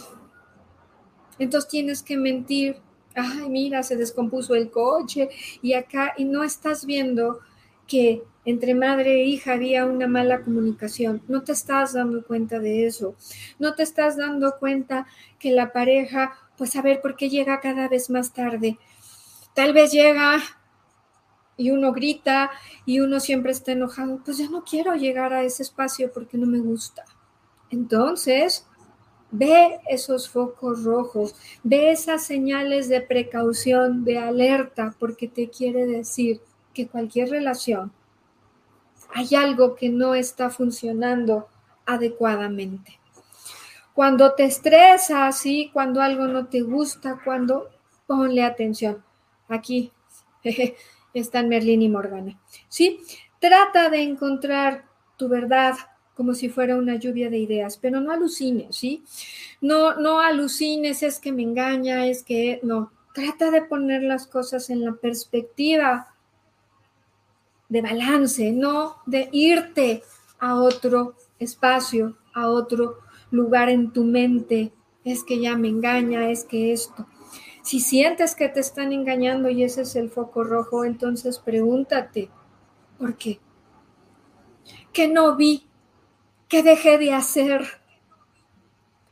[1.39, 2.77] Entonces tienes que mentir.
[3.13, 5.29] Ay, mira, se descompuso el coche
[5.61, 7.39] y acá, y no estás viendo
[7.87, 11.21] que entre madre e hija había una mala comunicación.
[11.27, 13.15] No te estás dando cuenta de eso.
[13.59, 15.07] No te estás dando cuenta
[15.39, 18.77] que la pareja, pues a ver por qué llega cada vez más tarde.
[19.53, 20.39] Tal vez llega
[21.57, 22.51] y uno grita
[22.85, 24.21] y uno siempre está enojado.
[24.23, 27.03] Pues ya no quiero llegar a ese espacio porque no me gusta.
[27.69, 28.65] Entonces,
[29.31, 36.39] Ve esos focos rojos, ve esas señales de precaución, de alerta, porque te quiere decir
[36.77, 37.91] que cualquier relación
[39.15, 41.47] hay algo que no está funcionando
[41.87, 42.99] adecuadamente.
[43.95, 45.71] Cuando te estresas, ¿sí?
[45.73, 47.71] cuando algo no te gusta, cuando
[48.05, 49.03] ponle atención.
[49.47, 49.91] Aquí
[51.15, 52.39] están Merlín y Morgana.
[52.69, 52.99] ¿Sí?
[53.39, 54.85] Trata de encontrar
[55.17, 55.73] tu verdad
[56.13, 59.03] como si fuera una lluvia de ideas, pero no alucines, ¿sí?
[59.61, 62.91] No, no alucines, es que me engaña, es que no.
[63.13, 66.16] Trata de poner las cosas en la perspectiva
[67.69, 70.03] de balance, no de irte
[70.39, 72.99] a otro espacio, a otro
[73.31, 74.73] lugar en tu mente.
[75.03, 77.07] Es que ya me engaña, es que esto.
[77.61, 82.29] Si sientes que te están engañando y ese es el foco rojo, entonces pregúntate,
[82.97, 83.39] ¿por qué?
[84.93, 85.67] ¿Qué no vi?
[86.47, 87.61] ¿Qué dejé de hacer?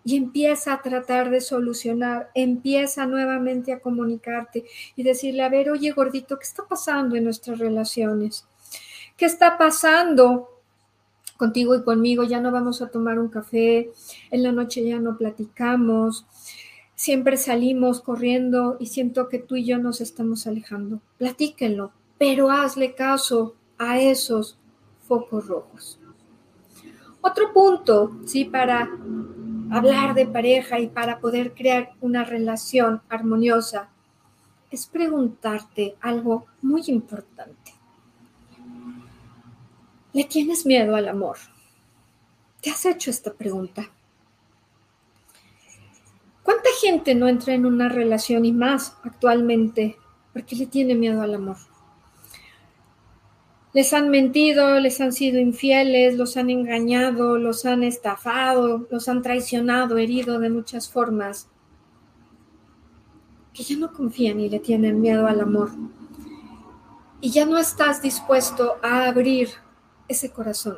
[0.05, 4.63] Y empieza a tratar de solucionar, empieza nuevamente a comunicarte
[4.95, 8.45] y decirle, a ver, oye gordito, ¿qué está pasando en nuestras relaciones?
[9.17, 10.61] ¿Qué está pasando
[11.37, 12.23] contigo y conmigo?
[12.23, 13.91] Ya no vamos a tomar un café,
[14.29, 16.25] en la noche ya no platicamos,
[16.95, 21.01] siempre salimos corriendo y siento que tú y yo nos estamos alejando.
[21.17, 24.57] Platíquenlo, pero hazle caso a esos
[25.07, 25.99] focos rojos.
[27.21, 28.45] Otro punto, ¿sí?
[28.45, 28.89] Para
[29.71, 33.89] hablar de pareja y para poder crear una relación armoniosa
[34.71, 37.73] es preguntarte algo muy importante.
[40.13, 41.37] ¿Le tienes miedo al amor?
[42.61, 43.89] ¿Te has hecho esta pregunta?
[46.43, 49.97] ¿Cuánta gente no entra en una relación y más actualmente
[50.33, 51.57] porque le tiene miedo al amor?
[53.75, 59.21] Les han mentido, les han sido infieles, los han engañado, los han estafado, los han
[59.21, 61.49] traicionado, herido de muchas formas.
[63.53, 65.71] Que ya no confían y le tienen miedo al amor.
[67.19, 69.49] Y ya no estás dispuesto a abrir
[70.07, 70.77] ese corazón.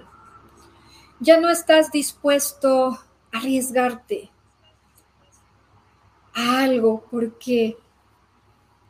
[1.19, 2.97] Ya no estás dispuesto
[3.31, 4.31] a arriesgarte
[6.33, 7.77] a algo porque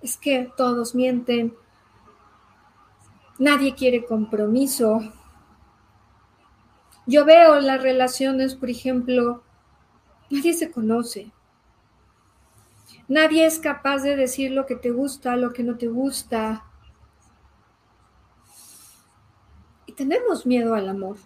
[0.01, 1.53] es que todos mienten,
[3.39, 5.01] Nadie quiere compromiso.
[7.05, 9.43] Yo veo las relaciones, por ejemplo,
[10.29, 11.31] nadie se conoce.
[13.07, 16.65] Nadie es capaz de decir lo que te gusta, lo que no te gusta.
[19.85, 21.17] Y tenemos miedo al amor.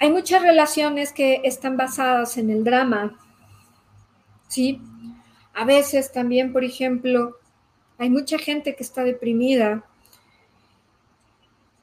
[0.00, 3.16] Hay muchas relaciones que están basadas en el drama.
[4.48, 4.82] ¿Sí?
[5.54, 7.38] A veces también, por ejemplo,
[7.98, 9.84] hay mucha gente que está deprimida.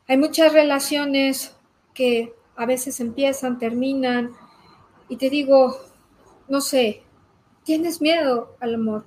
[0.08, 1.56] Hay muchas relaciones
[1.94, 4.32] que a veces empiezan, terminan.
[5.08, 5.78] Y te digo,
[6.48, 7.04] no sé,
[7.64, 9.06] tienes miedo al amor.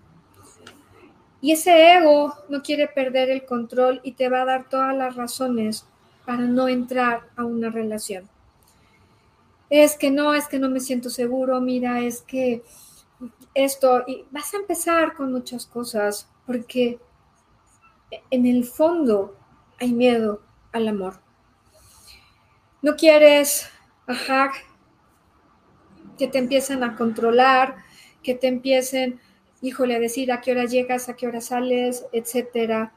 [1.41, 5.15] Y ese ego no quiere perder el control y te va a dar todas las
[5.15, 5.87] razones
[6.25, 8.29] para no entrar a una relación.
[9.69, 12.63] Es que no, es que no me siento seguro, mira, es que
[13.55, 16.99] esto, y vas a empezar con muchas cosas porque
[18.31, 19.37] en el fondo
[19.81, 20.43] hay miedo
[20.73, 21.21] al amor.
[22.83, 23.69] No quieres,
[24.07, 24.53] ajá,
[26.19, 27.77] que te empiecen a controlar,
[28.23, 29.21] que te empiecen,
[29.63, 32.93] híjole, a decir a qué hora llegas, a qué hora sales, etcétera.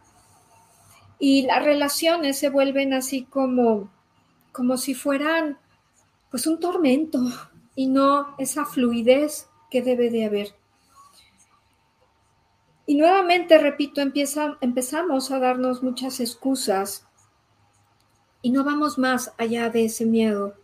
[1.20, 3.90] Y las relaciones se vuelven así como,
[4.52, 5.58] como si fueran,
[6.30, 7.20] pues, un tormento
[7.76, 10.57] y no esa fluidez que debe de haber.
[12.88, 17.06] Y nuevamente, repito, empezamos a darnos muchas excusas
[18.42, 20.56] y no vamos más allá de ese miedo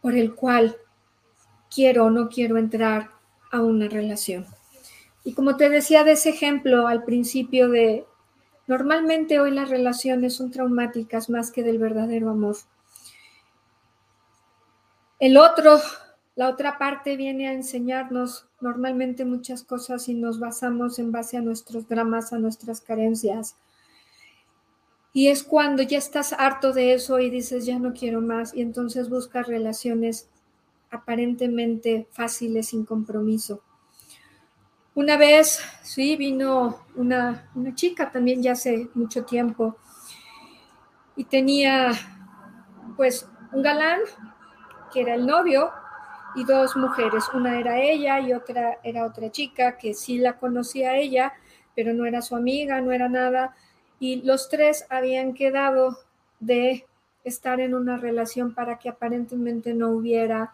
[0.00, 0.76] por el cual
[1.68, 3.10] quiero o no quiero entrar
[3.50, 4.46] a una relación.
[5.24, 8.06] Y como te decía de ese ejemplo al principio de,
[8.66, 12.56] normalmente hoy las relaciones son traumáticas más que del verdadero amor.
[15.18, 15.80] El otro
[16.34, 21.42] la otra parte viene a enseñarnos normalmente muchas cosas y nos basamos en base a
[21.42, 23.56] nuestros dramas, a nuestras carencias.
[25.12, 28.62] Y es cuando ya estás harto de eso y dices, ya no quiero más, y
[28.62, 30.28] entonces buscas relaciones
[30.90, 33.62] aparentemente fáciles, sin compromiso.
[34.94, 39.76] Una vez, sí, vino una, una chica también ya hace mucho tiempo
[41.16, 41.92] y tenía
[42.96, 44.00] pues un galán
[44.92, 45.72] que era el novio
[46.34, 47.24] y dos mujeres.
[47.34, 51.32] Una era ella y otra era otra chica que sí la conocía ella,
[51.74, 53.54] pero no era su amiga, no era nada.
[53.98, 55.98] Y los tres habían quedado
[56.40, 56.86] de
[57.24, 60.52] estar en una relación para que aparentemente no hubiera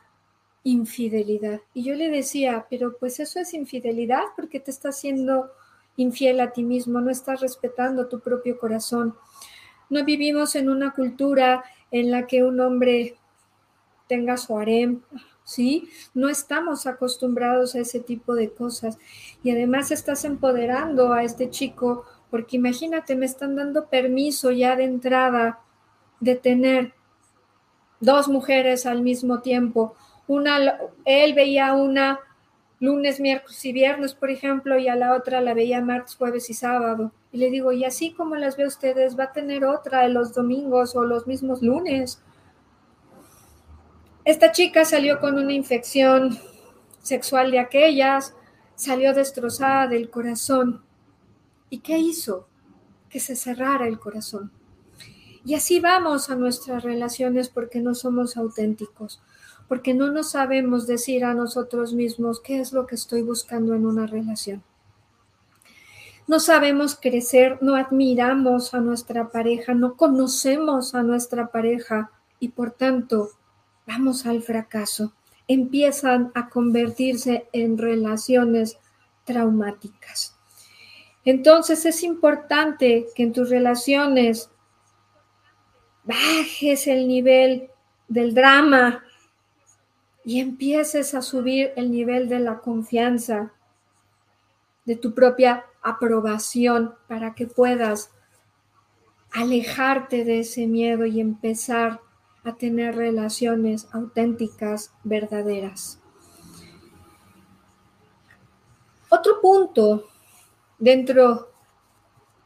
[0.64, 1.61] infidelidad.
[1.72, 5.51] Y yo le decía, pero pues eso es infidelidad porque te estás siendo
[5.97, 9.14] infiel a ti mismo, no estás respetando tu propio corazón.
[9.91, 13.16] No vivimos en una cultura en la que un hombre
[14.07, 15.03] tenga su harem,
[15.49, 15.88] ¿sí?
[16.12, 18.99] No estamos acostumbrados a ese tipo de cosas.
[19.42, 24.84] Y además estás empoderando a este chico, porque imagínate, me están dando permiso ya de
[24.84, 25.61] entrada
[26.20, 26.92] de tener
[27.99, 29.94] dos mujeres al mismo tiempo.
[30.26, 30.59] Una,
[31.07, 32.20] él veía una
[32.78, 36.55] lunes, miércoles y viernes, por ejemplo, y a la otra la veía martes, jueves y
[36.55, 37.11] sábado.
[37.32, 40.94] Y le digo, y así como las ve ustedes, va a tener otra los domingos
[40.94, 42.22] o los mismos lunes.
[44.29, 46.39] Esta chica salió con una infección
[47.03, 48.35] sexual de aquellas,
[48.74, 50.83] salió destrozada del corazón.
[51.70, 52.47] ¿Y qué hizo?
[53.09, 54.53] Que se cerrara el corazón.
[55.47, 59.22] Y así vamos a nuestras relaciones porque no somos auténticos,
[59.66, 63.87] porque no nos sabemos decir a nosotros mismos qué es lo que estoy buscando en
[63.87, 64.62] una relación.
[66.26, 72.11] No sabemos crecer, no admiramos a nuestra pareja, no conocemos a nuestra pareja
[72.41, 73.31] y por tanto
[73.89, 75.14] vamos al fracaso.
[75.49, 78.78] Empiezan a convertirse en relaciones
[79.24, 80.36] traumáticas.
[81.24, 84.51] Entonces es importante que en tus relaciones
[86.05, 87.70] bajes el nivel
[88.09, 89.05] del drama
[90.24, 93.53] y empieces a subir el nivel de la confianza,
[94.84, 98.11] de tu propia aprobación para que puedas
[99.32, 102.01] alejarte de ese miedo y empezar
[102.45, 106.01] a tener relaciones auténticas, verdaderas.
[109.11, 110.09] Otro punto
[110.78, 111.51] dentro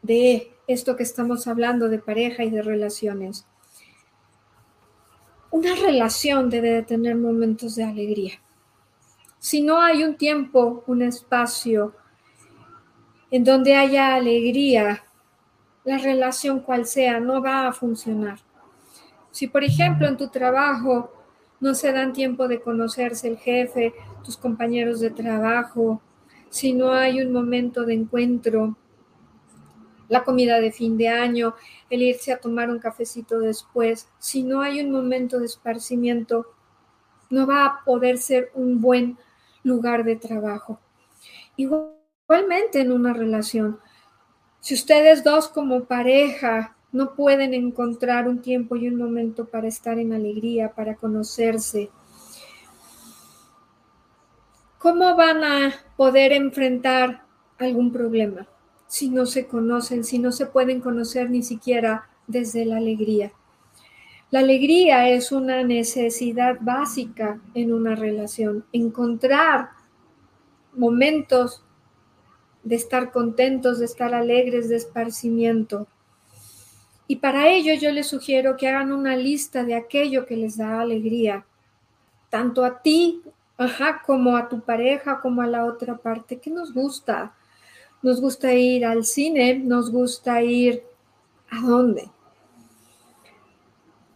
[0.03, 3.47] de esto que estamos hablando de pareja y de relaciones
[5.53, 8.41] una relación debe de tener momentos de alegría.
[9.39, 11.95] Si no hay un tiempo, un espacio
[13.31, 15.05] en donde haya alegría,
[15.85, 18.39] la relación cual sea no va a funcionar.
[19.33, 21.11] Si, por ejemplo, en tu trabajo
[21.59, 26.01] no se dan tiempo de conocerse el jefe, tus compañeros de trabajo,
[26.51, 28.77] si no hay un momento de encuentro,
[30.09, 31.55] la comida de fin de año,
[31.89, 36.47] el irse a tomar un cafecito después, si no hay un momento de esparcimiento,
[37.31, 39.17] no va a poder ser un buen
[39.65, 40.79] lugar de trabajo.
[41.57, 43.81] Igualmente en una relación,
[44.61, 49.99] si ustedes dos como pareja no pueden encontrar un tiempo y un momento para estar
[49.99, 51.91] en alegría, para conocerse,
[54.79, 57.25] ¿cómo van a poder enfrentar
[57.59, 58.47] algún problema?
[58.93, 63.33] si no se conocen, si no se pueden conocer ni siquiera desde la alegría.
[64.31, 68.67] La alegría es una necesidad básica en una relación.
[68.71, 69.71] Encontrar
[70.75, 71.65] momentos
[72.65, 75.87] de estar contentos, de estar alegres, de esparcimiento.
[77.07, 80.81] Y para ello yo les sugiero que hagan una lista de aquello que les da
[80.81, 81.45] alegría,
[82.31, 83.23] tanto a ti,
[83.59, 86.39] ajá, como a tu pareja, como a la otra parte.
[86.39, 87.35] ¿Qué nos gusta?
[88.03, 90.83] Nos gusta ir al cine, nos gusta ir
[91.51, 92.11] a dónde.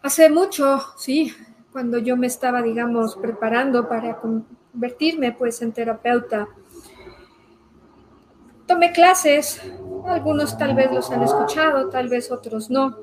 [0.02, 1.32] Hace mucho, sí,
[1.72, 6.48] cuando yo me estaba, digamos, preparando para convertirme pues en terapeuta,
[8.66, 9.60] tomé clases,
[10.06, 12.98] algunos tal vez los han escuchado, tal vez otros no,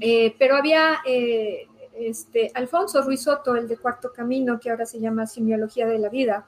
[0.00, 5.00] eh, pero había eh, este, Alfonso Ruiz Soto, el de Cuarto Camino, que ahora se
[5.00, 6.46] llama Simiología de la Vida,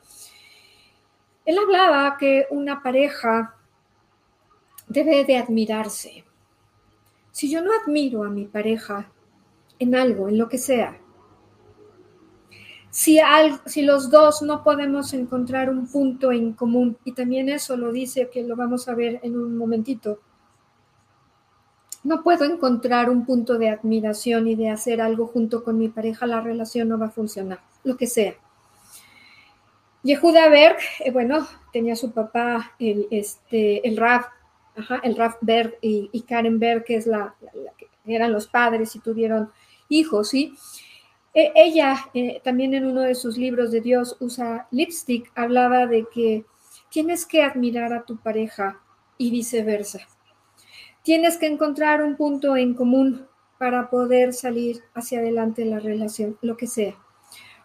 [1.45, 3.57] él hablaba que una pareja
[4.87, 6.25] debe de admirarse.
[7.33, 9.11] Si yo no admiro a mi pareja
[9.79, 11.02] en algo, en lo que sea,
[12.93, 13.19] si,
[13.65, 18.29] si, los dos no podemos encontrar un punto en común, y también eso lo dice,
[18.31, 20.21] que lo vamos a ver en un momentito,
[22.05, 26.27] no puedo encontrar un punto de admiración y de hacer algo junto con mi pareja,
[26.27, 28.35] la relación no va a funcionar, lo que sea.
[30.03, 34.27] Yehuda Berg, eh, bueno, tenía su papá, el, este, el Raf,
[35.03, 37.35] el Raf Berg y, Karen Berg, que es la,
[37.79, 39.51] que eran los padres y tuvieron
[39.89, 40.55] hijos, ¿sí?
[41.35, 46.07] E, ella eh, también en uno de sus libros de Dios usa lipstick, hablaba de
[46.13, 46.45] que
[46.91, 48.81] tienes que admirar a tu pareja
[49.17, 50.01] y viceversa.
[51.03, 53.27] Tienes que encontrar un punto en común
[53.59, 56.95] para poder salir hacia adelante la relación, lo que sea.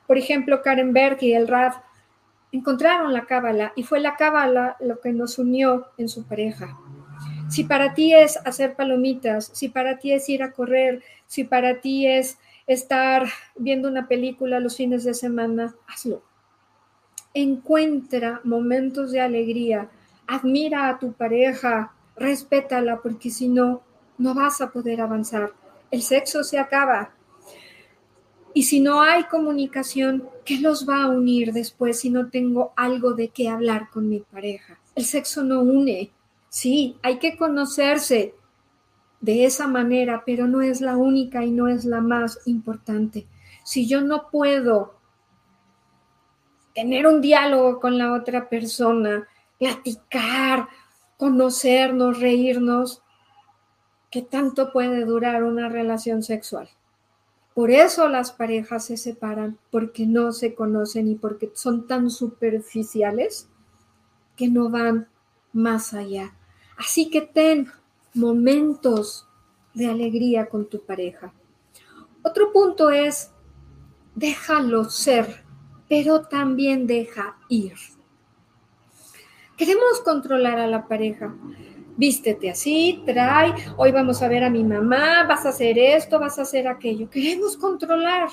[0.05, 1.77] Por ejemplo, Karen Berg y el Raf
[2.51, 6.77] encontraron la cábala y fue la cábala lo que nos unió en su pareja.
[7.49, 11.81] Si para ti es hacer palomitas, si para ti es ir a correr, Si para
[11.81, 12.37] ti es
[12.67, 16.21] estar viendo una película los fines de semana, hazlo.
[17.33, 19.89] Encuentra momentos de alegría,
[20.27, 23.81] admira a tu pareja, respétala, porque si no,
[24.17, 25.53] no vas a poder avanzar.
[25.89, 27.11] El sexo se acaba.
[28.53, 33.13] Y si no hay comunicación, ¿qué los va a unir después si no tengo algo
[33.13, 34.79] de qué hablar con mi pareja?
[34.95, 36.11] El sexo no une.
[36.49, 38.33] Sí, hay que conocerse
[39.19, 43.27] de esa manera, pero no es la única y no es la más importante.
[43.63, 44.95] Si yo no puedo
[46.73, 50.67] tener un diálogo con la otra persona, platicar,
[51.17, 53.01] conocernos, reírnos,
[54.11, 56.69] ¿qué tanto puede durar una relación sexual?
[57.55, 63.49] Por eso las parejas se separan, porque no se conocen y porque son tan superficiales
[64.35, 65.07] que no van
[65.53, 66.35] más allá.
[66.77, 67.71] Así que ten
[68.17, 69.27] momentos
[69.73, 71.33] de alegría con tu pareja.
[72.23, 73.31] Otro punto es,
[74.15, 75.45] déjalo ser,
[75.87, 77.75] pero también deja ir.
[79.55, 81.33] Queremos controlar a la pareja.
[81.95, 86.37] Vístete así, trae, hoy vamos a ver a mi mamá, vas a hacer esto, vas
[86.37, 87.09] a hacer aquello.
[87.09, 88.29] Queremos controlar.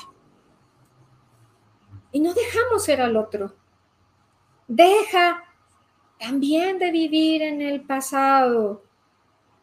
[2.12, 3.54] Y no dejamos ser al otro.
[4.68, 5.44] Deja
[6.18, 8.82] también de vivir en el pasado.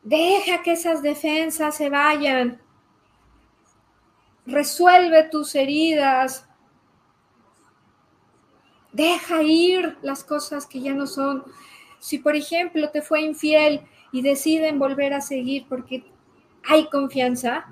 [0.04, 2.60] Deja que esas defensas se vayan.
[4.45, 6.47] Resuelve tus heridas.
[8.91, 11.43] Deja ir las cosas que ya no son.
[11.99, 13.82] Si, por ejemplo, te fue infiel
[14.12, 16.04] y deciden volver a seguir porque
[16.64, 17.68] hay confianza,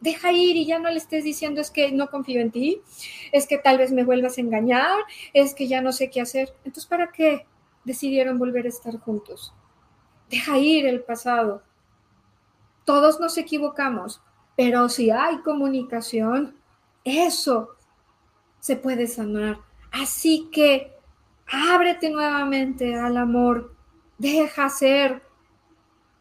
[0.00, 2.82] deja ir y ya no le estés diciendo es que no confío en ti,
[3.30, 4.98] es que tal vez me vuelvas a engañar,
[5.32, 6.52] es que ya no sé qué hacer.
[6.64, 7.46] Entonces, ¿para qué
[7.84, 9.54] decidieron volver a estar juntos?
[10.32, 11.62] Deja ir el pasado.
[12.86, 14.22] Todos nos equivocamos,
[14.56, 16.56] pero si hay comunicación,
[17.04, 17.76] eso
[18.58, 19.58] se puede sanar.
[19.90, 20.96] Así que
[21.46, 23.76] ábrete nuevamente al amor,
[24.16, 25.22] deja ser,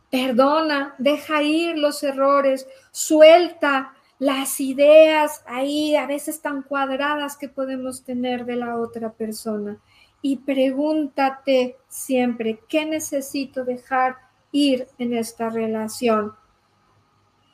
[0.10, 8.04] perdona, deja ir los errores, suelta las ideas ahí a veces tan cuadradas que podemos
[8.04, 9.80] tener de la otra persona
[10.22, 14.18] y pregúntate siempre, ¿qué necesito dejar
[14.52, 16.36] ir en esta relación?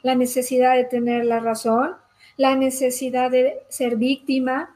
[0.04, 1.96] La necesidad de tener la razón,
[2.36, 4.76] la necesidad de ser víctima.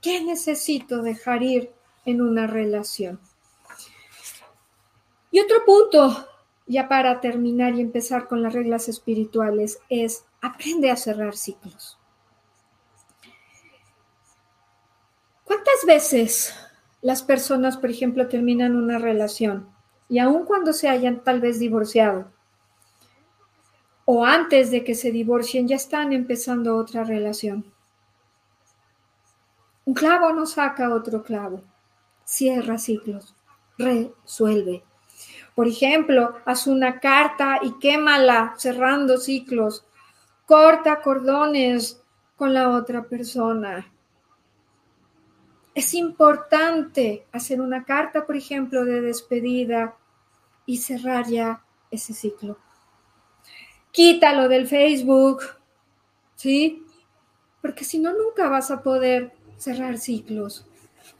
[0.00, 1.72] ¿Qué necesito dejar ir
[2.04, 3.20] en una relación?
[5.30, 6.28] Y otro punto,
[6.66, 11.98] ya para terminar y empezar con las reglas espirituales, es aprende a cerrar ciclos.
[15.44, 16.54] ¿Cuántas veces
[17.02, 19.68] las personas, por ejemplo, terminan una relación
[20.08, 22.30] y aun cuando se hayan tal vez divorciado
[24.04, 27.64] o antes de que se divorcien ya están empezando otra relación.
[29.84, 31.62] Un clavo no saca otro clavo,
[32.24, 33.34] cierra ciclos,
[33.78, 34.84] resuelve.
[35.54, 39.84] Por ejemplo, haz una carta y quémala cerrando ciclos,
[40.46, 42.02] corta cordones
[42.36, 43.91] con la otra persona,
[45.74, 49.96] es importante hacer una carta, por ejemplo, de despedida
[50.66, 52.58] y cerrar ya ese ciclo.
[53.90, 55.42] Quítalo del Facebook,
[56.36, 56.84] ¿sí?
[57.60, 60.66] Porque si no, nunca vas a poder cerrar ciclos.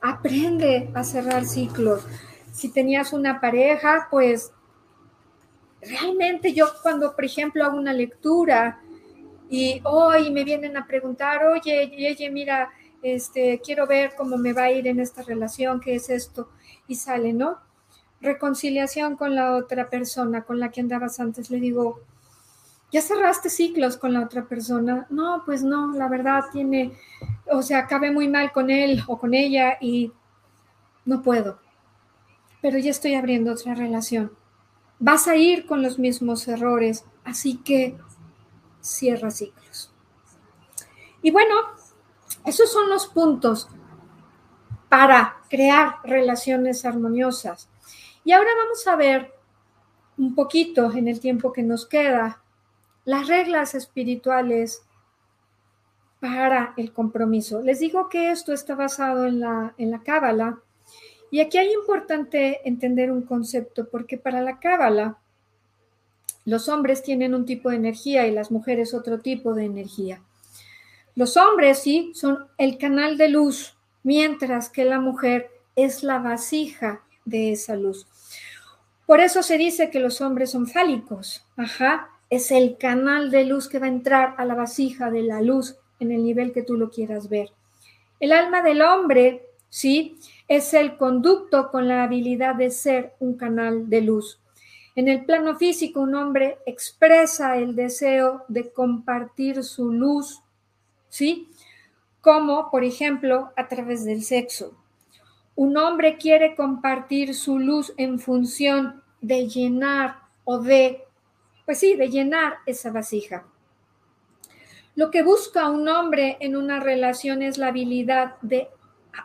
[0.00, 2.06] Aprende a cerrar ciclos.
[2.52, 4.52] Si tenías una pareja, pues
[5.80, 8.80] realmente yo cuando, por ejemplo, hago una lectura
[9.48, 12.70] y hoy me vienen a preguntar, oye, oye, mira,
[13.02, 16.48] este, quiero ver cómo me va a ir en esta relación, qué es esto,
[16.86, 17.58] y sale, ¿no?
[18.20, 22.00] Reconciliación con la otra persona con la que andabas antes, le digo,
[22.92, 25.06] ¿ya cerraste ciclos con la otra persona?
[25.10, 26.92] No, pues no, la verdad tiene,
[27.50, 30.12] o sea, acabé muy mal con él o con ella y
[31.04, 31.58] no puedo,
[32.60, 34.32] pero ya estoy abriendo otra relación.
[35.00, 37.96] Vas a ir con los mismos errores, así que
[38.80, 39.92] cierra ciclos.
[41.22, 41.54] Y bueno,
[42.44, 43.68] esos son los puntos
[44.88, 47.68] para crear relaciones armoniosas.
[48.24, 49.32] Y ahora vamos a ver
[50.18, 52.42] un poquito en el tiempo que nos queda
[53.04, 54.82] las reglas espirituales
[56.20, 57.62] para el compromiso.
[57.62, 60.58] Les digo que esto está basado en la, en la.
[61.30, 65.18] Y aquí hay importante entender un concepto, porque para la Cábala
[66.44, 70.22] los hombres tienen un tipo de energía y las mujeres otro tipo de energía.
[71.14, 77.02] Los hombres, sí, son el canal de luz, mientras que la mujer es la vasija
[77.24, 78.06] de esa luz.
[79.06, 83.68] Por eso se dice que los hombres son fálicos, ajá, es el canal de luz
[83.68, 86.76] que va a entrar a la vasija de la luz en el nivel que tú
[86.76, 87.50] lo quieras ver.
[88.20, 90.16] El alma del hombre, ¿sí?
[90.48, 94.40] Es el conducto con la habilidad de ser un canal de luz.
[94.94, 100.41] En el plano físico, un hombre expresa el deseo de compartir su luz,
[101.12, 101.50] ¿sí?
[102.22, 104.74] Como, por ejemplo, a través del sexo.
[105.54, 111.04] Un hombre quiere compartir su luz en función de llenar o de,
[111.66, 113.44] pues sí, de llenar esa vasija.
[114.94, 118.68] Lo que busca un hombre en una relación es la habilidad de,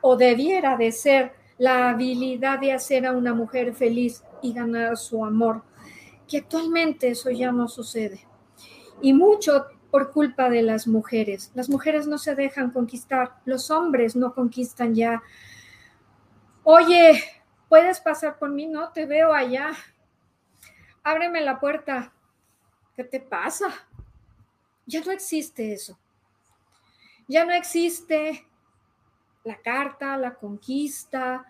[0.02, 5.24] o debiera de ser, la habilidad de hacer a una mujer feliz y ganar su
[5.24, 5.64] amor,
[6.28, 8.28] que actualmente eso ya no sucede.
[9.02, 11.52] Y mucho por culpa de las mujeres.
[11.56, 15.22] Las mujeres no se dejan conquistar, los hombres no conquistan ya.
[16.64, 17.24] Oye,
[17.70, 18.66] ¿puedes pasar por mí?
[18.66, 19.72] No, te veo allá.
[21.04, 22.12] Ábreme la puerta.
[22.96, 23.68] ¿Qué te pasa?
[24.86, 25.98] Ya no existe eso.
[27.28, 28.46] Ya no existe
[29.44, 31.46] la carta, la conquista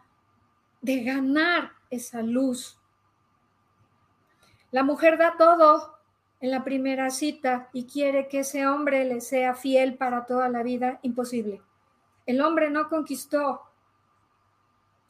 [0.81, 2.79] de ganar esa luz
[4.71, 5.96] la mujer da todo
[6.39, 10.63] en la primera cita y quiere que ese hombre le sea fiel para toda la
[10.63, 10.99] vida.
[11.01, 11.61] Imposible.
[12.25, 13.61] El hombre no conquistó.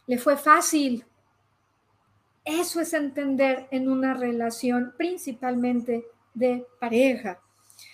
[0.06, 1.06] Le fue fácil.
[2.46, 7.40] Eso es entender en una relación principalmente de pareja.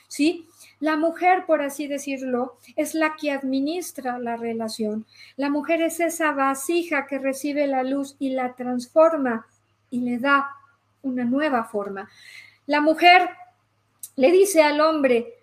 [0.08, 0.48] ¿Sí?
[0.80, 5.08] La mujer, por así decirlo, es la que administra la relación.
[5.38, 9.48] La mujer es esa vasija que recibe la luz y la transforma
[9.90, 10.50] y le da
[11.02, 12.10] una nueva forma.
[12.66, 13.30] La mujer
[14.16, 15.34] le dice al hombre,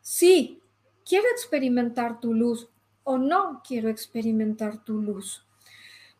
[0.00, 0.62] sí,
[1.04, 2.68] quiero experimentar tu luz
[3.04, 5.44] o no quiero experimentar tu luz.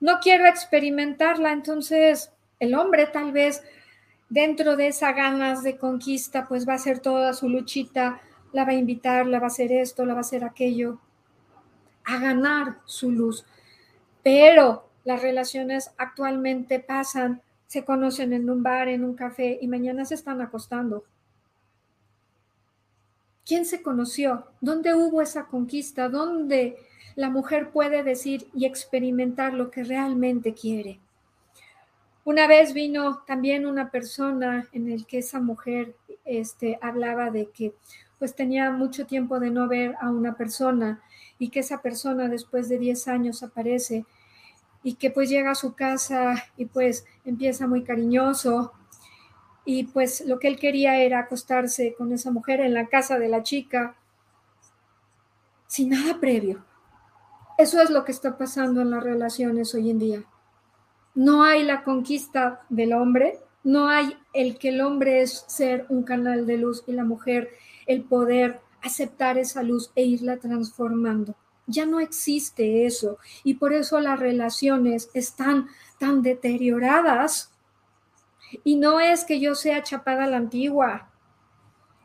[0.00, 3.62] No quiero experimentarla, entonces el hombre tal vez
[4.28, 8.20] dentro de esa ganas de conquista, pues va a hacer toda su luchita,
[8.52, 10.98] la va a invitar, la va a hacer esto, la va a hacer aquello,
[12.04, 13.44] a ganar su luz.
[14.22, 17.42] Pero las relaciones actualmente pasan
[17.73, 21.05] se conocen en un bar, en un café y mañana se están acostando.
[23.47, 24.45] ¿Quién se conoció?
[24.61, 26.11] ¿Dónde hubo esa conquista?
[26.11, 26.77] ¿Dónde
[27.16, 31.01] la mujer puede decir y experimentar lo que realmente quiere?
[32.27, 35.97] Una vez vino también una persona en el que esa mujer
[36.27, 37.73] este, hablaba de que
[38.18, 41.01] pues tenía mucho tiempo de no ver a una persona
[41.39, 44.05] y que esa persona después de 10 años aparece
[44.83, 48.72] y que pues llega a su casa y pues empieza muy cariñoso
[49.64, 53.28] y pues lo que él quería era acostarse con esa mujer en la casa de
[53.28, 53.95] la chica
[55.66, 56.64] sin nada previo.
[57.59, 60.24] Eso es lo que está pasando en las relaciones hoy en día.
[61.14, 66.03] No hay la conquista del hombre, no hay el que el hombre es ser un
[66.03, 67.51] canal de luz y la mujer
[67.87, 71.37] el poder aceptar esa luz e irla transformando.
[71.73, 75.68] Ya no existe eso y por eso las relaciones están
[75.99, 77.51] tan deterioradas.
[78.62, 81.11] Y no es que yo sea chapada a la antigua,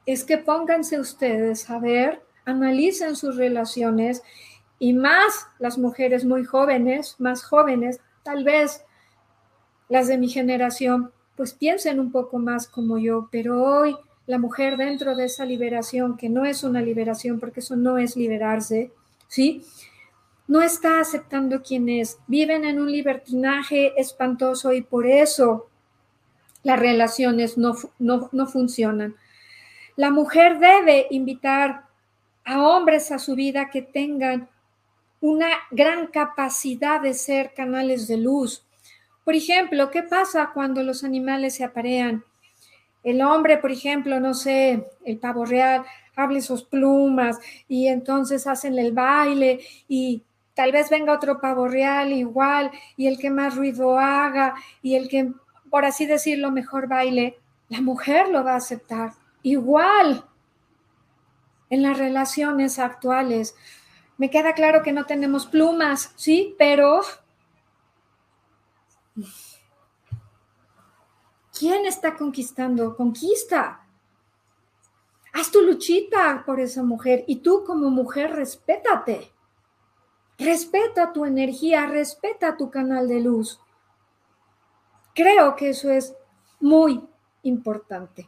[0.05, 4.23] es que pónganse ustedes a ver, analicen sus relaciones
[4.79, 8.85] y más las mujeres muy jóvenes, más jóvenes, tal vez
[9.89, 13.97] las de mi generación, pues piensen un poco más como yo, pero hoy
[14.27, 18.15] la mujer dentro de esa liberación, que no es una liberación, porque eso no es
[18.15, 18.91] liberarse,
[19.27, 19.63] ¿sí?
[20.47, 25.69] No está aceptando quienes viven en un libertinaje espantoso y por eso
[26.63, 29.15] las relaciones no, no funcionan.
[29.95, 31.85] La mujer debe invitar
[32.45, 34.47] a hombres a su vida que tengan
[35.19, 38.65] una gran capacidad de ser canales de luz.
[39.23, 42.23] Por ejemplo, ¿qué pasa cuando los animales se aparean?
[43.03, 45.83] El hombre, por ejemplo, no sé, el pavo real,
[46.17, 47.39] hable sus plumas
[47.69, 53.17] y entonces hacen el baile y tal vez venga otro pavo real igual y el
[53.17, 55.31] que más ruido haga y el que,
[55.69, 57.37] por así decirlo, mejor baile,
[57.69, 59.13] la mujer lo va a aceptar
[59.43, 60.25] igual
[61.69, 63.55] en las relaciones actuales.
[64.17, 67.01] Me queda claro que no tenemos plumas, sí, pero
[71.57, 72.95] ¿quién está conquistando?
[72.95, 73.86] Conquista.
[75.37, 79.31] Haz tu luchita por esa mujer y tú como mujer respétate.
[80.39, 83.61] Respeta tu energía, respeta tu canal de luz.
[85.13, 86.15] Creo que eso es
[86.59, 87.07] muy
[87.43, 88.27] importante.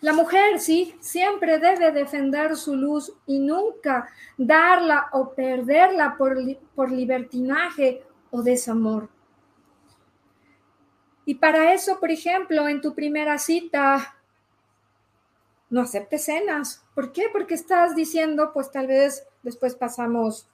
[0.00, 4.08] La mujer, sí, siempre debe defender su luz y nunca
[4.38, 6.38] darla o perderla por,
[6.76, 9.08] por libertinaje o desamor.
[11.24, 14.14] Y para eso, por ejemplo, en tu primera cita,
[15.74, 16.84] no aceptes cenas.
[16.94, 17.24] ¿Por qué?
[17.32, 20.46] Porque estás diciendo, pues tal vez después pasamos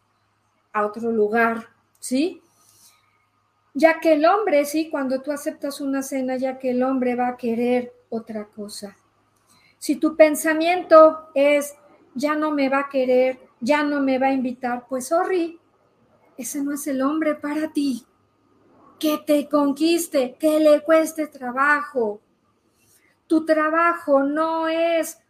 [0.72, 1.68] a otro lugar,
[1.98, 2.40] ¿sí?
[3.74, 7.28] Ya que el hombre, sí, cuando tú aceptas una cena, ya que el hombre va
[7.28, 8.96] a querer otra cosa.
[9.78, 11.74] Si tu pensamiento es,
[12.14, 15.60] ya no me va a querer, ya no me va a invitar, pues sorry,
[16.38, 18.06] ese no es el hombre para ti.
[18.98, 22.22] Que te conquiste, que le cueste trabajo.
[23.30, 25.22] Tu trabajo no es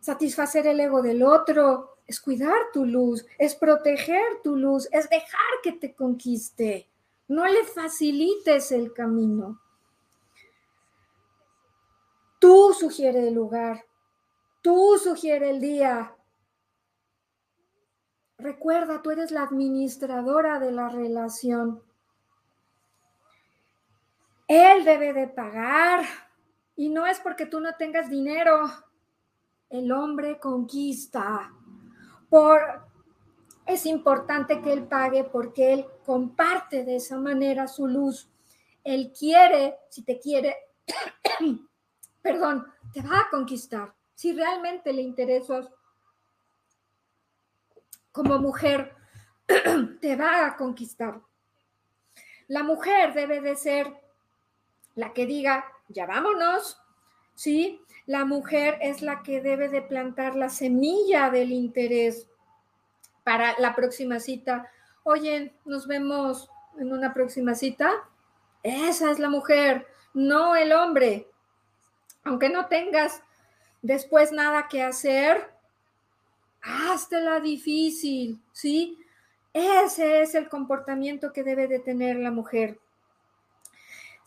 [0.00, 5.52] satisfacer el ego del otro, es cuidar tu luz, es proteger tu luz, es dejar
[5.62, 6.90] que te conquiste.
[7.28, 9.60] No le facilites el camino.
[12.40, 13.86] Tú sugiere el lugar,
[14.60, 16.12] tú sugiere el día.
[18.38, 21.80] Recuerda, tú eres la administradora de la relación.
[24.48, 26.29] Él debe de pagar
[26.80, 28.62] y no es porque tú no tengas dinero.
[29.68, 31.52] El hombre conquista.
[32.30, 32.58] Por
[33.66, 38.30] es importante que él pague porque él comparte de esa manera su luz.
[38.82, 40.56] Él quiere, si te quiere,
[42.22, 43.92] perdón, te va a conquistar.
[44.14, 45.68] Si realmente le interesas
[48.10, 48.96] como mujer,
[50.00, 51.20] te va a conquistar.
[52.48, 54.00] La mujer debe de ser
[54.94, 56.78] la que diga, ya vámonos,
[57.34, 57.80] ¿sí?
[58.06, 62.28] La mujer es la que debe de plantar la semilla del interés
[63.24, 64.70] para la próxima cita.
[65.04, 67.92] Oye, nos vemos en una próxima cita.
[68.62, 71.30] Esa es la mujer, no el hombre
[72.24, 73.22] aunque no tengas
[73.82, 75.50] después nada que hacer,
[77.10, 78.98] la difícil, ¿sí?
[79.52, 82.78] Ese es el comportamiento que debe de tener la mujer.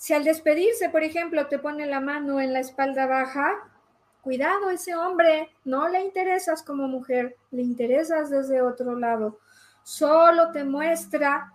[0.04, 3.72] Si al despedirse, por ejemplo, te pone la mano en la espalda baja,
[4.22, 9.40] cuidado, ese hombre no le interesas como mujer, le interesas desde otro lado.
[9.84, 11.54] Solo te muestra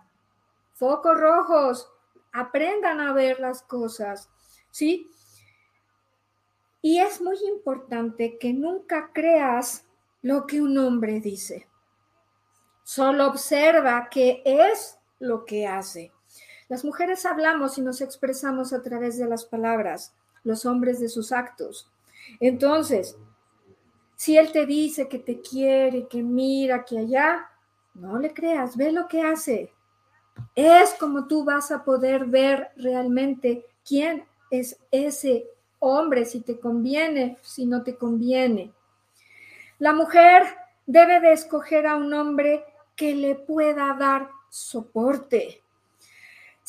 [0.73, 1.91] focos rojos.
[2.31, 4.31] Aprendan a ver las cosas,
[4.71, 5.11] ¿sí?
[6.81, 9.85] Y es muy importante que nunca creas
[10.23, 11.67] lo que un hombre dice.
[12.81, 16.11] Solo observa qué es lo que hace.
[16.69, 20.13] Las mujeres hablamos y nos expresamos a través de las palabras,
[20.43, 21.91] los hombres de sus actos.
[22.39, 23.17] Entonces,
[24.15, 27.49] si él te dice que te quiere, que mira, que allá,
[27.95, 29.73] no le creas, ve lo que hace.
[30.55, 35.47] Es como tú vas a poder ver realmente quién es ese
[35.79, 38.71] hombre, si te conviene, si no te conviene.
[39.79, 40.43] La mujer
[40.85, 42.63] debe de escoger a un hombre
[42.95, 45.63] que le pueda dar soporte.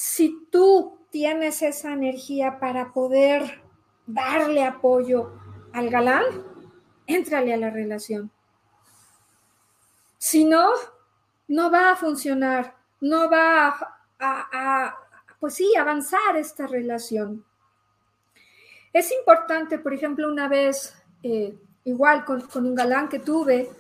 [0.03, 3.63] Si tú tienes esa energía para poder
[4.07, 5.39] darle apoyo
[5.75, 6.25] al galán,
[7.07, 8.31] éntrale a la relación.
[10.17, 10.71] Si no,
[11.49, 13.79] no va a funcionar, no va
[14.19, 14.97] a,
[15.39, 17.45] pues sí, avanzar esta relación.
[18.95, 23.71] Es importante, por ejemplo, una vez, eh, igual con, un galán que tuve,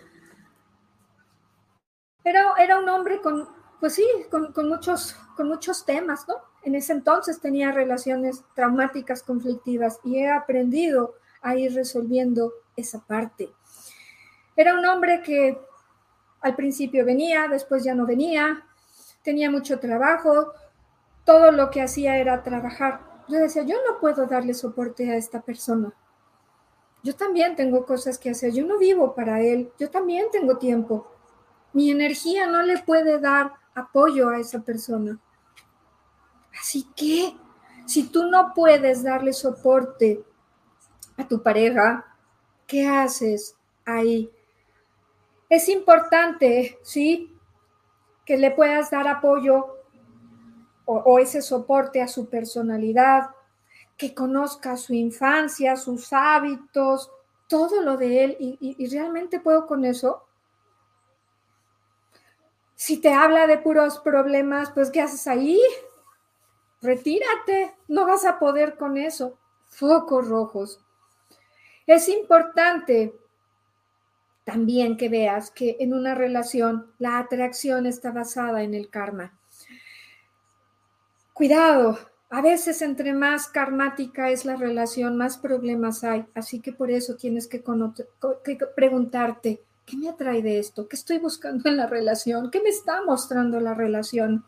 [2.23, 3.49] era, era un hombre con,
[3.81, 6.35] pues sí, con, muchos, con muchos temas, ¿no?
[6.65, 13.51] En ese entonces tenía relaciones traumáticas, conflictivas, y he aprendido a ir resolviendo esa parte.
[14.55, 15.59] Era un hombre que
[16.43, 18.67] al principio venía, después ya no venía,
[19.23, 20.53] tenía mucho trabajo,
[21.25, 25.41] todo lo que hacía era trabajar yo decía, yo no puedo darle soporte a esta
[25.41, 25.95] persona.
[27.05, 31.07] Yo también tengo cosas que hacer, yo no vivo para él, yo también tengo tiempo.
[31.73, 35.21] Mi energía no le puede dar apoyo a esa persona.
[36.59, 37.37] Así que,
[37.87, 40.25] si tú no puedes darle soporte
[41.17, 42.07] a tu pareja,
[42.67, 44.31] ¿qué haces ahí?
[45.49, 47.37] Es importante, ¿sí?
[48.25, 49.77] Que le puedas dar apoyo
[50.87, 53.31] o, ese soporte a su personalidad,
[53.97, 57.13] que conozca su infancia, sus hábitos,
[57.47, 60.25] todo lo de él y, realmente puedo con eso.
[62.75, 65.61] Si te habla de puros problemas, pues ¿qué haces ahí?
[66.83, 69.39] Retírate, no vas a poder con eso.
[69.67, 70.81] Focos rojos.
[71.87, 73.15] Es importante
[74.45, 79.33] también que veas que en una relación la atracción está basada en el karma.
[81.33, 81.99] Cuidado,
[82.31, 86.27] a veces entre más karmática es la relación, más problemas hay.
[86.35, 87.63] Así que por eso tienes que,
[88.77, 90.87] preguntarte, ¿qué me atrae de esto?
[90.87, 92.51] ¿Qué estoy buscando en la relación?
[92.51, 94.45] ¿Qué me está mostrando la relación?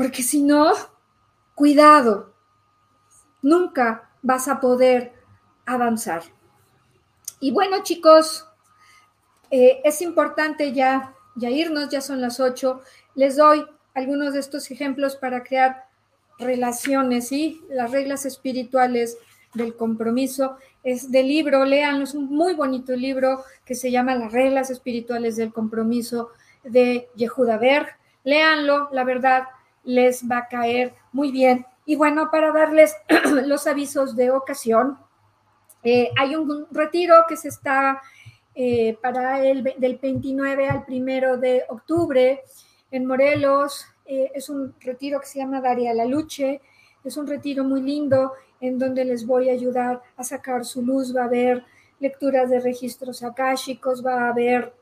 [0.00, 0.72] Porque si no,
[1.54, 2.32] cuidado,
[3.42, 5.12] nunca vas a poder
[5.66, 6.22] avanzar.
[7.38, 8.48] Y bueno, chicos,
[9.50, 12.80] eh, es importante ya, ya irnos, ya son las ocho.
[13.14, 15.84] Les doy algunos de estos ejemplos para crear
[16.38, 19.18] relaciones y las reglas espirituales
[19.52, 20.56] del compromiso.
[20.82, 25.36] Es del libro, léanlo, es un muy bonito libro que se llama Las reglas espirituales
[25.36, 26.30] del compromiso
[26.64, 27.98] de Yehuda Berg.
[28.24, 29.44] Léanlo, la verdad
[29.84, 31.66] les va a caer muy bien.
[31.86, 32.94] Y bueno, para darles
[33.46, 34.98] los avisos de ocasión,
[35.82, 38.00] eh, hay un retiro que se está
[38.54, 42.42] eh, para el del 29 al 1 de octubre
[42.90, 43.86] en Morelos.
[44.04, 46.60] Eh, es un retiro que se llama Daria la Luche.
[47.02, 51.16] Es un retiro muy lindo en donde les voy a ayudar a sacar su luz.
[51.16, 51.64] Va a haber
[51.98, 54.72] lecturas de registros akáshicos, va a haber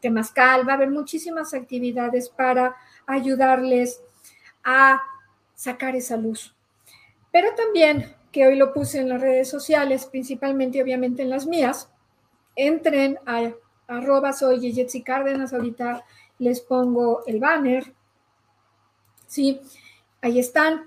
[0.00, 2.76] temazcal, va a haber muchísimas actividades para
[3.06, 4.02] ayudarles
[4.64, 5.02] a
[5.54, 6.54] sacar esa luz.
[7.32, 11.90] Pero también, que hoy lo puse en las redes sociales, principalmente obviamente en las mías,
[12.56, 13.52] entren a
[13.88, 14.72] arroba soy
[15.52, 16.04] ahorita
[16.38, 17.92] les pongo el banner.
[19.26, 19.60] Sí,
[20.22, 20.84] ahí están.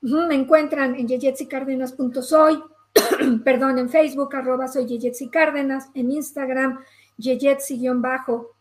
[0.00, 2.62] Me encuentran en yeyetzicárdenas.soy,
[3.44, 5.30] perdón, en Facebook, arroba soy Yeyetsi
[5.94, 6.84] en Instagram,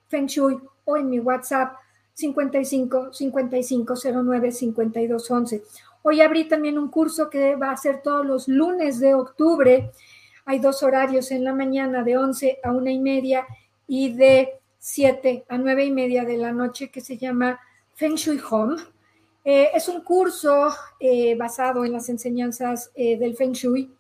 [0.10, 1.78] Yeyetsi-Feng Shui o en mi WhatsApp
[2.14, 5.64] 55 55 09 52 11.
[6.04, 9.92] Hoy abrí también un curso que va a ser todos los lunes de octubre.
[10.46, 13.46] Hay dos horarios en la mañana de 11 a una y media
[13.88, 17.60] y de 7 a 9 y media de la noche que se llama
[17.96, 18.76] Feng Shui Home.
[19.44, 23.92] Eh, es un curso eh, basado en las enseñanzas eh, del Feng Shui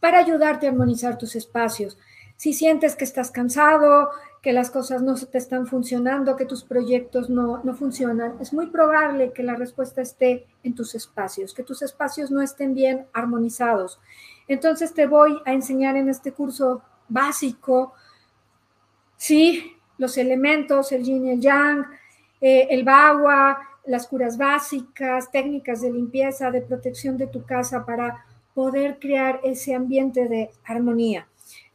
[0.00, 1.98] para ayudarte a armonizar tus espacios.
[2.36, 4.10] Si sientes que estás cansado,
[4.42, 8.68] que las cosas no te están funcionando, que tus proyectos no, no funcionan, es muy
[8.68, 13.98] probable que la respuesta esté en tus espacios, que tus espacios no estén bien armonizados.
[14.46, 17.94] Entonces te voy a enseñar en este curso básico,
[19.16, 21.84] sí, los elementos, el yin y el yang,
[22.40, 28.24] eh, el bagua, las curas básicas, técnicas de limpieza, de protección de tu casa para
[28.54, 31.26] poder crear ese ambiente de armonía.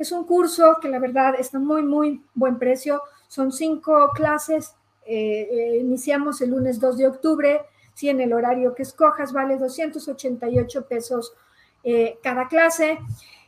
[0.01, 3.03] Es un curso que la verdad está muy, muy buen precio.
[3.27, 4.73] Son cinco clases.
[5.05, 7.61] Eh, eh, iniciamos el lunes 2 de octubre.
[7.93, 11.35] Si en el horario que escojas vale 288 pesos
[11.83, 12.97] eh, cada clase.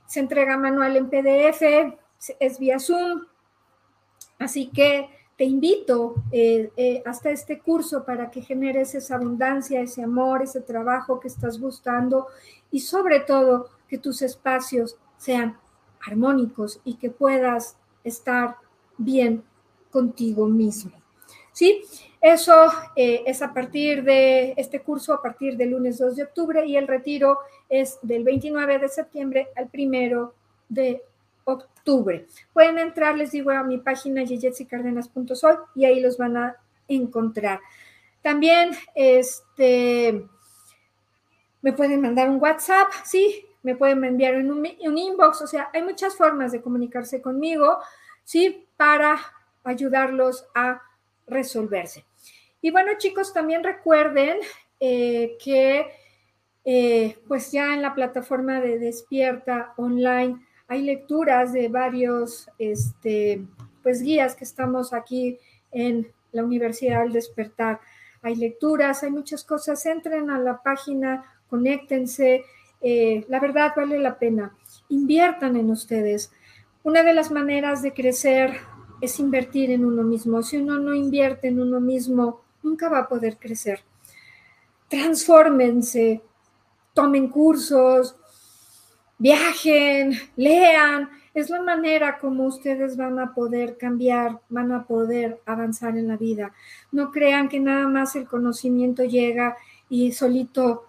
[0.06, 1.98] Se entrega manual en PDF,
[2.40, 3.26] es vía Zoom.
[4.38, 6.14] Así que te invito
[7.04, 12.28] hasta este curso para que generes esa abundancia, ese amor, ese trabajo que estás buscando
[12.70, 15.58] y sobre todo que tus espacios sean
[16.06, 18.58] armónicos y que puedas estar
[18.98, 19.44] bien
[19.90, 20.92] contigo mismo.
[21.52, 21.84] ¿Sí?
[22.20, 22.54] Eso
[22.96, 26.78] eh, es a partir de este curso, a partir del lunes 2 de octubre y
[26.78, 27.40] el retiro
[27.70, 30.34] es del 29 de septiembre al 1
[30.70, 31.04] de
[31.44, 32.26] octubre.
[32.54, 36.56] Pueden entrar, les digo, a mi página yeyetsicardenas.sol y ahí los van a
[36.88, 37.60] encontrar.
[38.22, 40.26] También este,
[41.62, 44.66] me pueden mandar un WhatsApp, sí, me pueden enviar en un,
[44.98, 47.80] inbox, o sea, hay muchas formas de comunicarse conmigo,
[48.24, 48.68] ¿sí?
[48.78, 49.18] Para
[49.64, 50.82] ayudarlos a
[51.26, 52.06] resolverse.
[52.62, 54.38] Y bueno, chicos, también recuerden
[54.80, 55.88] eh, que
[56.66, 63.46] eh, pues ya en la plataforma de Despierta Online hay lecturas de varios este,
[63.82, 65.40] pues guías que estamos aquí
[65.72, 67.80] en la Universidad al Despertar.
[68.22, 69.86] Hay lecturas, hay muchas cosas.
[69.86, 72.46] Entren a la página, conéctense,
[72.84, 74.56] eh, la verdad vale la pena.
[74.90, 76.32] Inviertan en ustedes.
[76.84, 78.60] Una de las maneras de crecer
[79.00, 80.44] es invertir en uno mismo.
[80.44, 83.80] Si uno no invierte en uno mismo, nunca va a poder crecer.
[84.90, 86.22] Transfórmense,
[86.94, 88.16] tomen cursos,
[89.18, 91.10] viajen, lean.
[91.34, 96.18] Es la manera como ustedes van a poder cambiar, van a poder avanzar en la
[96.18, 96.54] vida.
[96.92, 99.58] No crean que nada más el conocimiento llega
[99.90, 100.84] y solito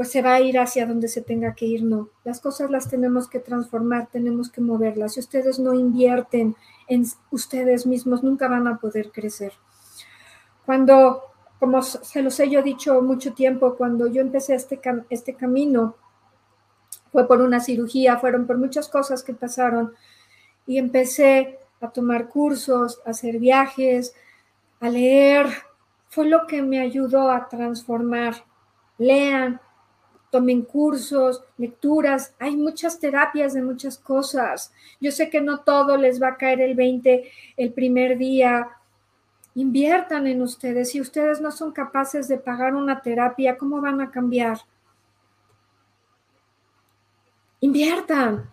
[0.00, 2.08] pues se va a ir hacia donde se tenga que ir, no.
[2.24, 5.12] Las cosas las tenemos que transformar, tenemos que moverlas.
[5.12, 6.56] Si ustedes no invierten
[6.88, 9.52] en ustedes mismos, nunca van a poder crecer.
[10.64, 11.24] Cuando,
[11.58, 14.80] como se los he yo dicho mucho tiempo, cuando yo empecé este,
[15.10, 15.96] este camino,
[17.12, 19.92] fue por una cirugía, fueron por muchas cosas que pasaron
[20.66, 24.14] y empecé a tomar cursos, a hacer viajes,
[24.80, 25.46] a leer.
[26.08, 28.46] Fue lo que me ayudó a transformar.
[28.96, 29.60] Lean,
[30.30, 34.72] tomen cursos, lecturas, hay muchas terapias de muchas cosas.
[35.00, 38.68] Yo sé que no todo les va a caer el 20 el primer día.
[39.54, 40.90] Inviertan en ustedes.
[40.90, 44.58] Si ustedes no son capaces de pagar una terapia, ¿cómo van a cambiar?
[47.60, 48.48] Inviertan.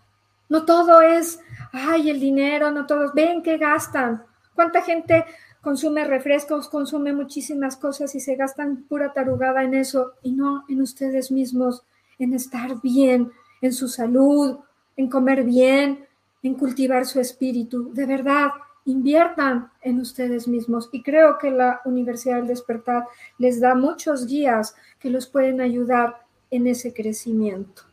[0.49, 1.39] No todo es,
[1.71, 4.23] ay, el dinero, no todos, ven que gastan.
[4.55, 5.25] ¿Cuánta gente
[5.61, 10.81] consume refrescos, consume muchísimas cosas y se gastan pura tarugada en eso y no en
[10.81, 11.83] ustedes mismos,
[12.19, 13.31] en estar bien,
[13.61, 14.57] en su salud,
[14.95, 16.05] en comer bien,
[16.43, 17.93] en cultivar su espíritu?
[17.93, 18.49] De verdad,
[18.85, 23.05] inviertan en ustedes mismos y creo que la Universidad del Despertar
[23.37, 27.83] les da muchos guías que los pueden ayudar en ese crecimiento.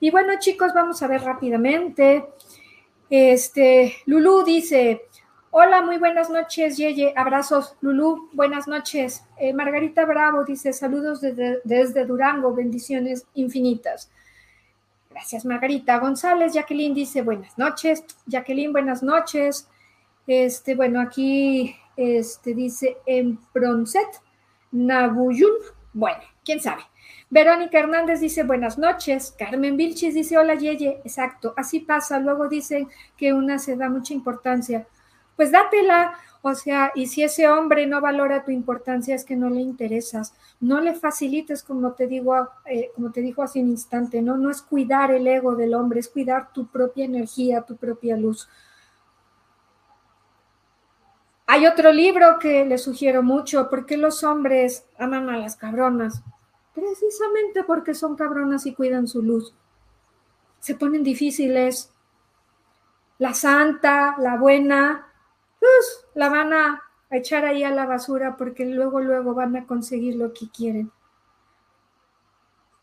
[0.00, 2.26] Y bueno, chicos, vamos a ver rápidamente.
[3.08, 5.02] Este, Lulú dice,
[5.56, 9.24] hola, muy buenas noches, Yeye, abrazos, Lulú, buenas noches.
[9.38, 14.10] Eh, Margarita Bravo dice, saludos desde, desde Durango, bendiciones infinitas.
[15.10, 16.00] Gracias, Margarita.
[16.00, 18.04] González, Jacqueline dice, buenas noches.
[18.26, 19.68] Jacqueline, buenas noches.
[20.26, 24.08] Este, bueno, aquí este, dice en Bronzet,
[24.72, 25.52] Nabuyun.
[25.92, 26.82] Bueno, quién sabe.
[27.30, 29.32] Verónica Hernández dice buenas noches.
[29.38, 31.00] Carmen Vilchis dice hola Yeye.
[31.04, 32.18] Exacto, así pasa.
[32.18, 34.88] Luego dicen que una se da mucha importancia.
[35.36, 36.14] Pues dátela.
[36.46, 40.34] O sea, y si ese hombre no valora tu importancia es que no le interesas.
[40.60, 44.36] No le facilites, como te digo, eh, como te dijo hace un instante, ¿no?
[44.36, 48.46] No es cuidar el ego del hombre, es cuidar tu propia energía, tu propia luz.
[51.46, 56.22] Hay otro libro que le sugiero mucho, ¿por qué los hombres aman a las cabronas?
[56.74, 59.54] Precisamente porque son cabronas y cuidan su luz.
[60.58, 61.90] Se ponen difíciles.
[63.18, 65.06] La santa, la buena,
[66.14, 70.32] la van a echar ahí a la basura porque luego, luego van a conseguir lo
[70.32, 70.90] que quieren.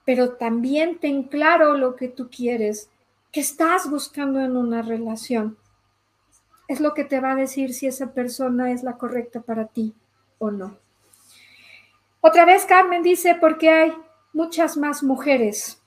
[0.06, 2.90] Pero también ten claro lo que tú quieres,
[3.32, 5.58] que estás buscando en una relación
[6.72, 9.94] es lo que te va a decir si esa persona es la correcta para ti
[10.40, 10.78] o no.
[12.22, 13.94] Otra vez Carmen dice, porque hay
[14.32, 15.81] muchas más mujeres.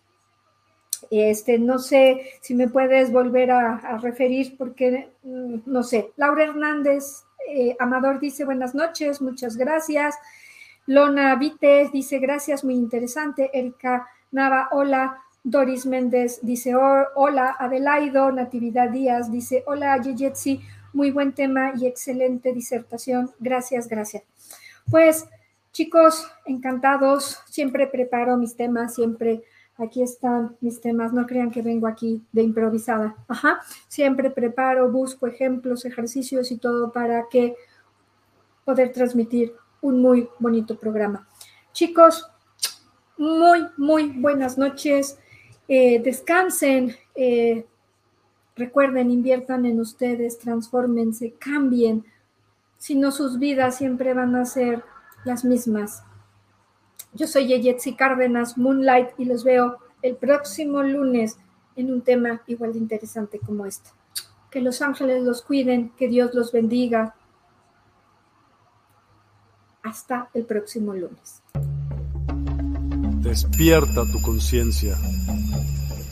[1.11, 6.13] Este, no sé si me puedes volver a, referir porque mm, no sé.
[6.17, 10.17] Laura Hernández, eh, Amador dice buenas noches, muchas gracias.
[10.87, 13.51] Lona Vite dice gracias, muy interesante.
[13.53, 15.21] Erika Nava, hola.
[15.47, 20.63] Doris Méndez dice hola, Adelaido, Natividad Díaz dice hola, Yeyetsi,
[20.95, 23.31] muy buen tema y excelente disertación.
[23.41, 24.23] Gracias, gracias.
[24.91, 25.27] Pues
[25.73, 29.43] chicos, encantados, siempre preparo mis temas, siempre
[29.77, 33.17] aquí están mis temas, no crean que vengo aquí de improvisada.
[33.29, 37.57] Ajá, siempre preparo, busco ejemplos, ejercicios y todo para que
[38.65, 41.27] poder transmitir un muy bonito programa.
[41.73, 42.31] Chicos,
[43.19, 45.19] muy, muy buenas noches.
[45.69, 47.67] Eh, descansen, eh,
[48.57, 52.05] recuerden, inviertan en ustedes, transfórmense, cambien,
[52.79, 54.85] si no sus vidas siempre van a ser
[55.25, 56.03] las mismas.
[57.15, 61.37] Yo soy Yeyetsi Cárdenas, Moonlight, y los veo el próximo lunes
[61.77, 63.91] en un tema igual de interesante como este.
[64.51, 67.15] Que los ángeles los cuiden, que Dios los bendiga.
[69.85, 71.43] Hasta el próximo lunes.
[73.21, 74.97] Despierta tu conciencia.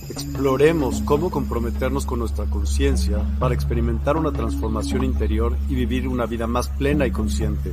[0.08, 6.46] Exploremos cómo comprometernos con nuestra conciencia para experimentar una transformación interior y vivir una vida
[6.46, 7.72] más plena y consciente.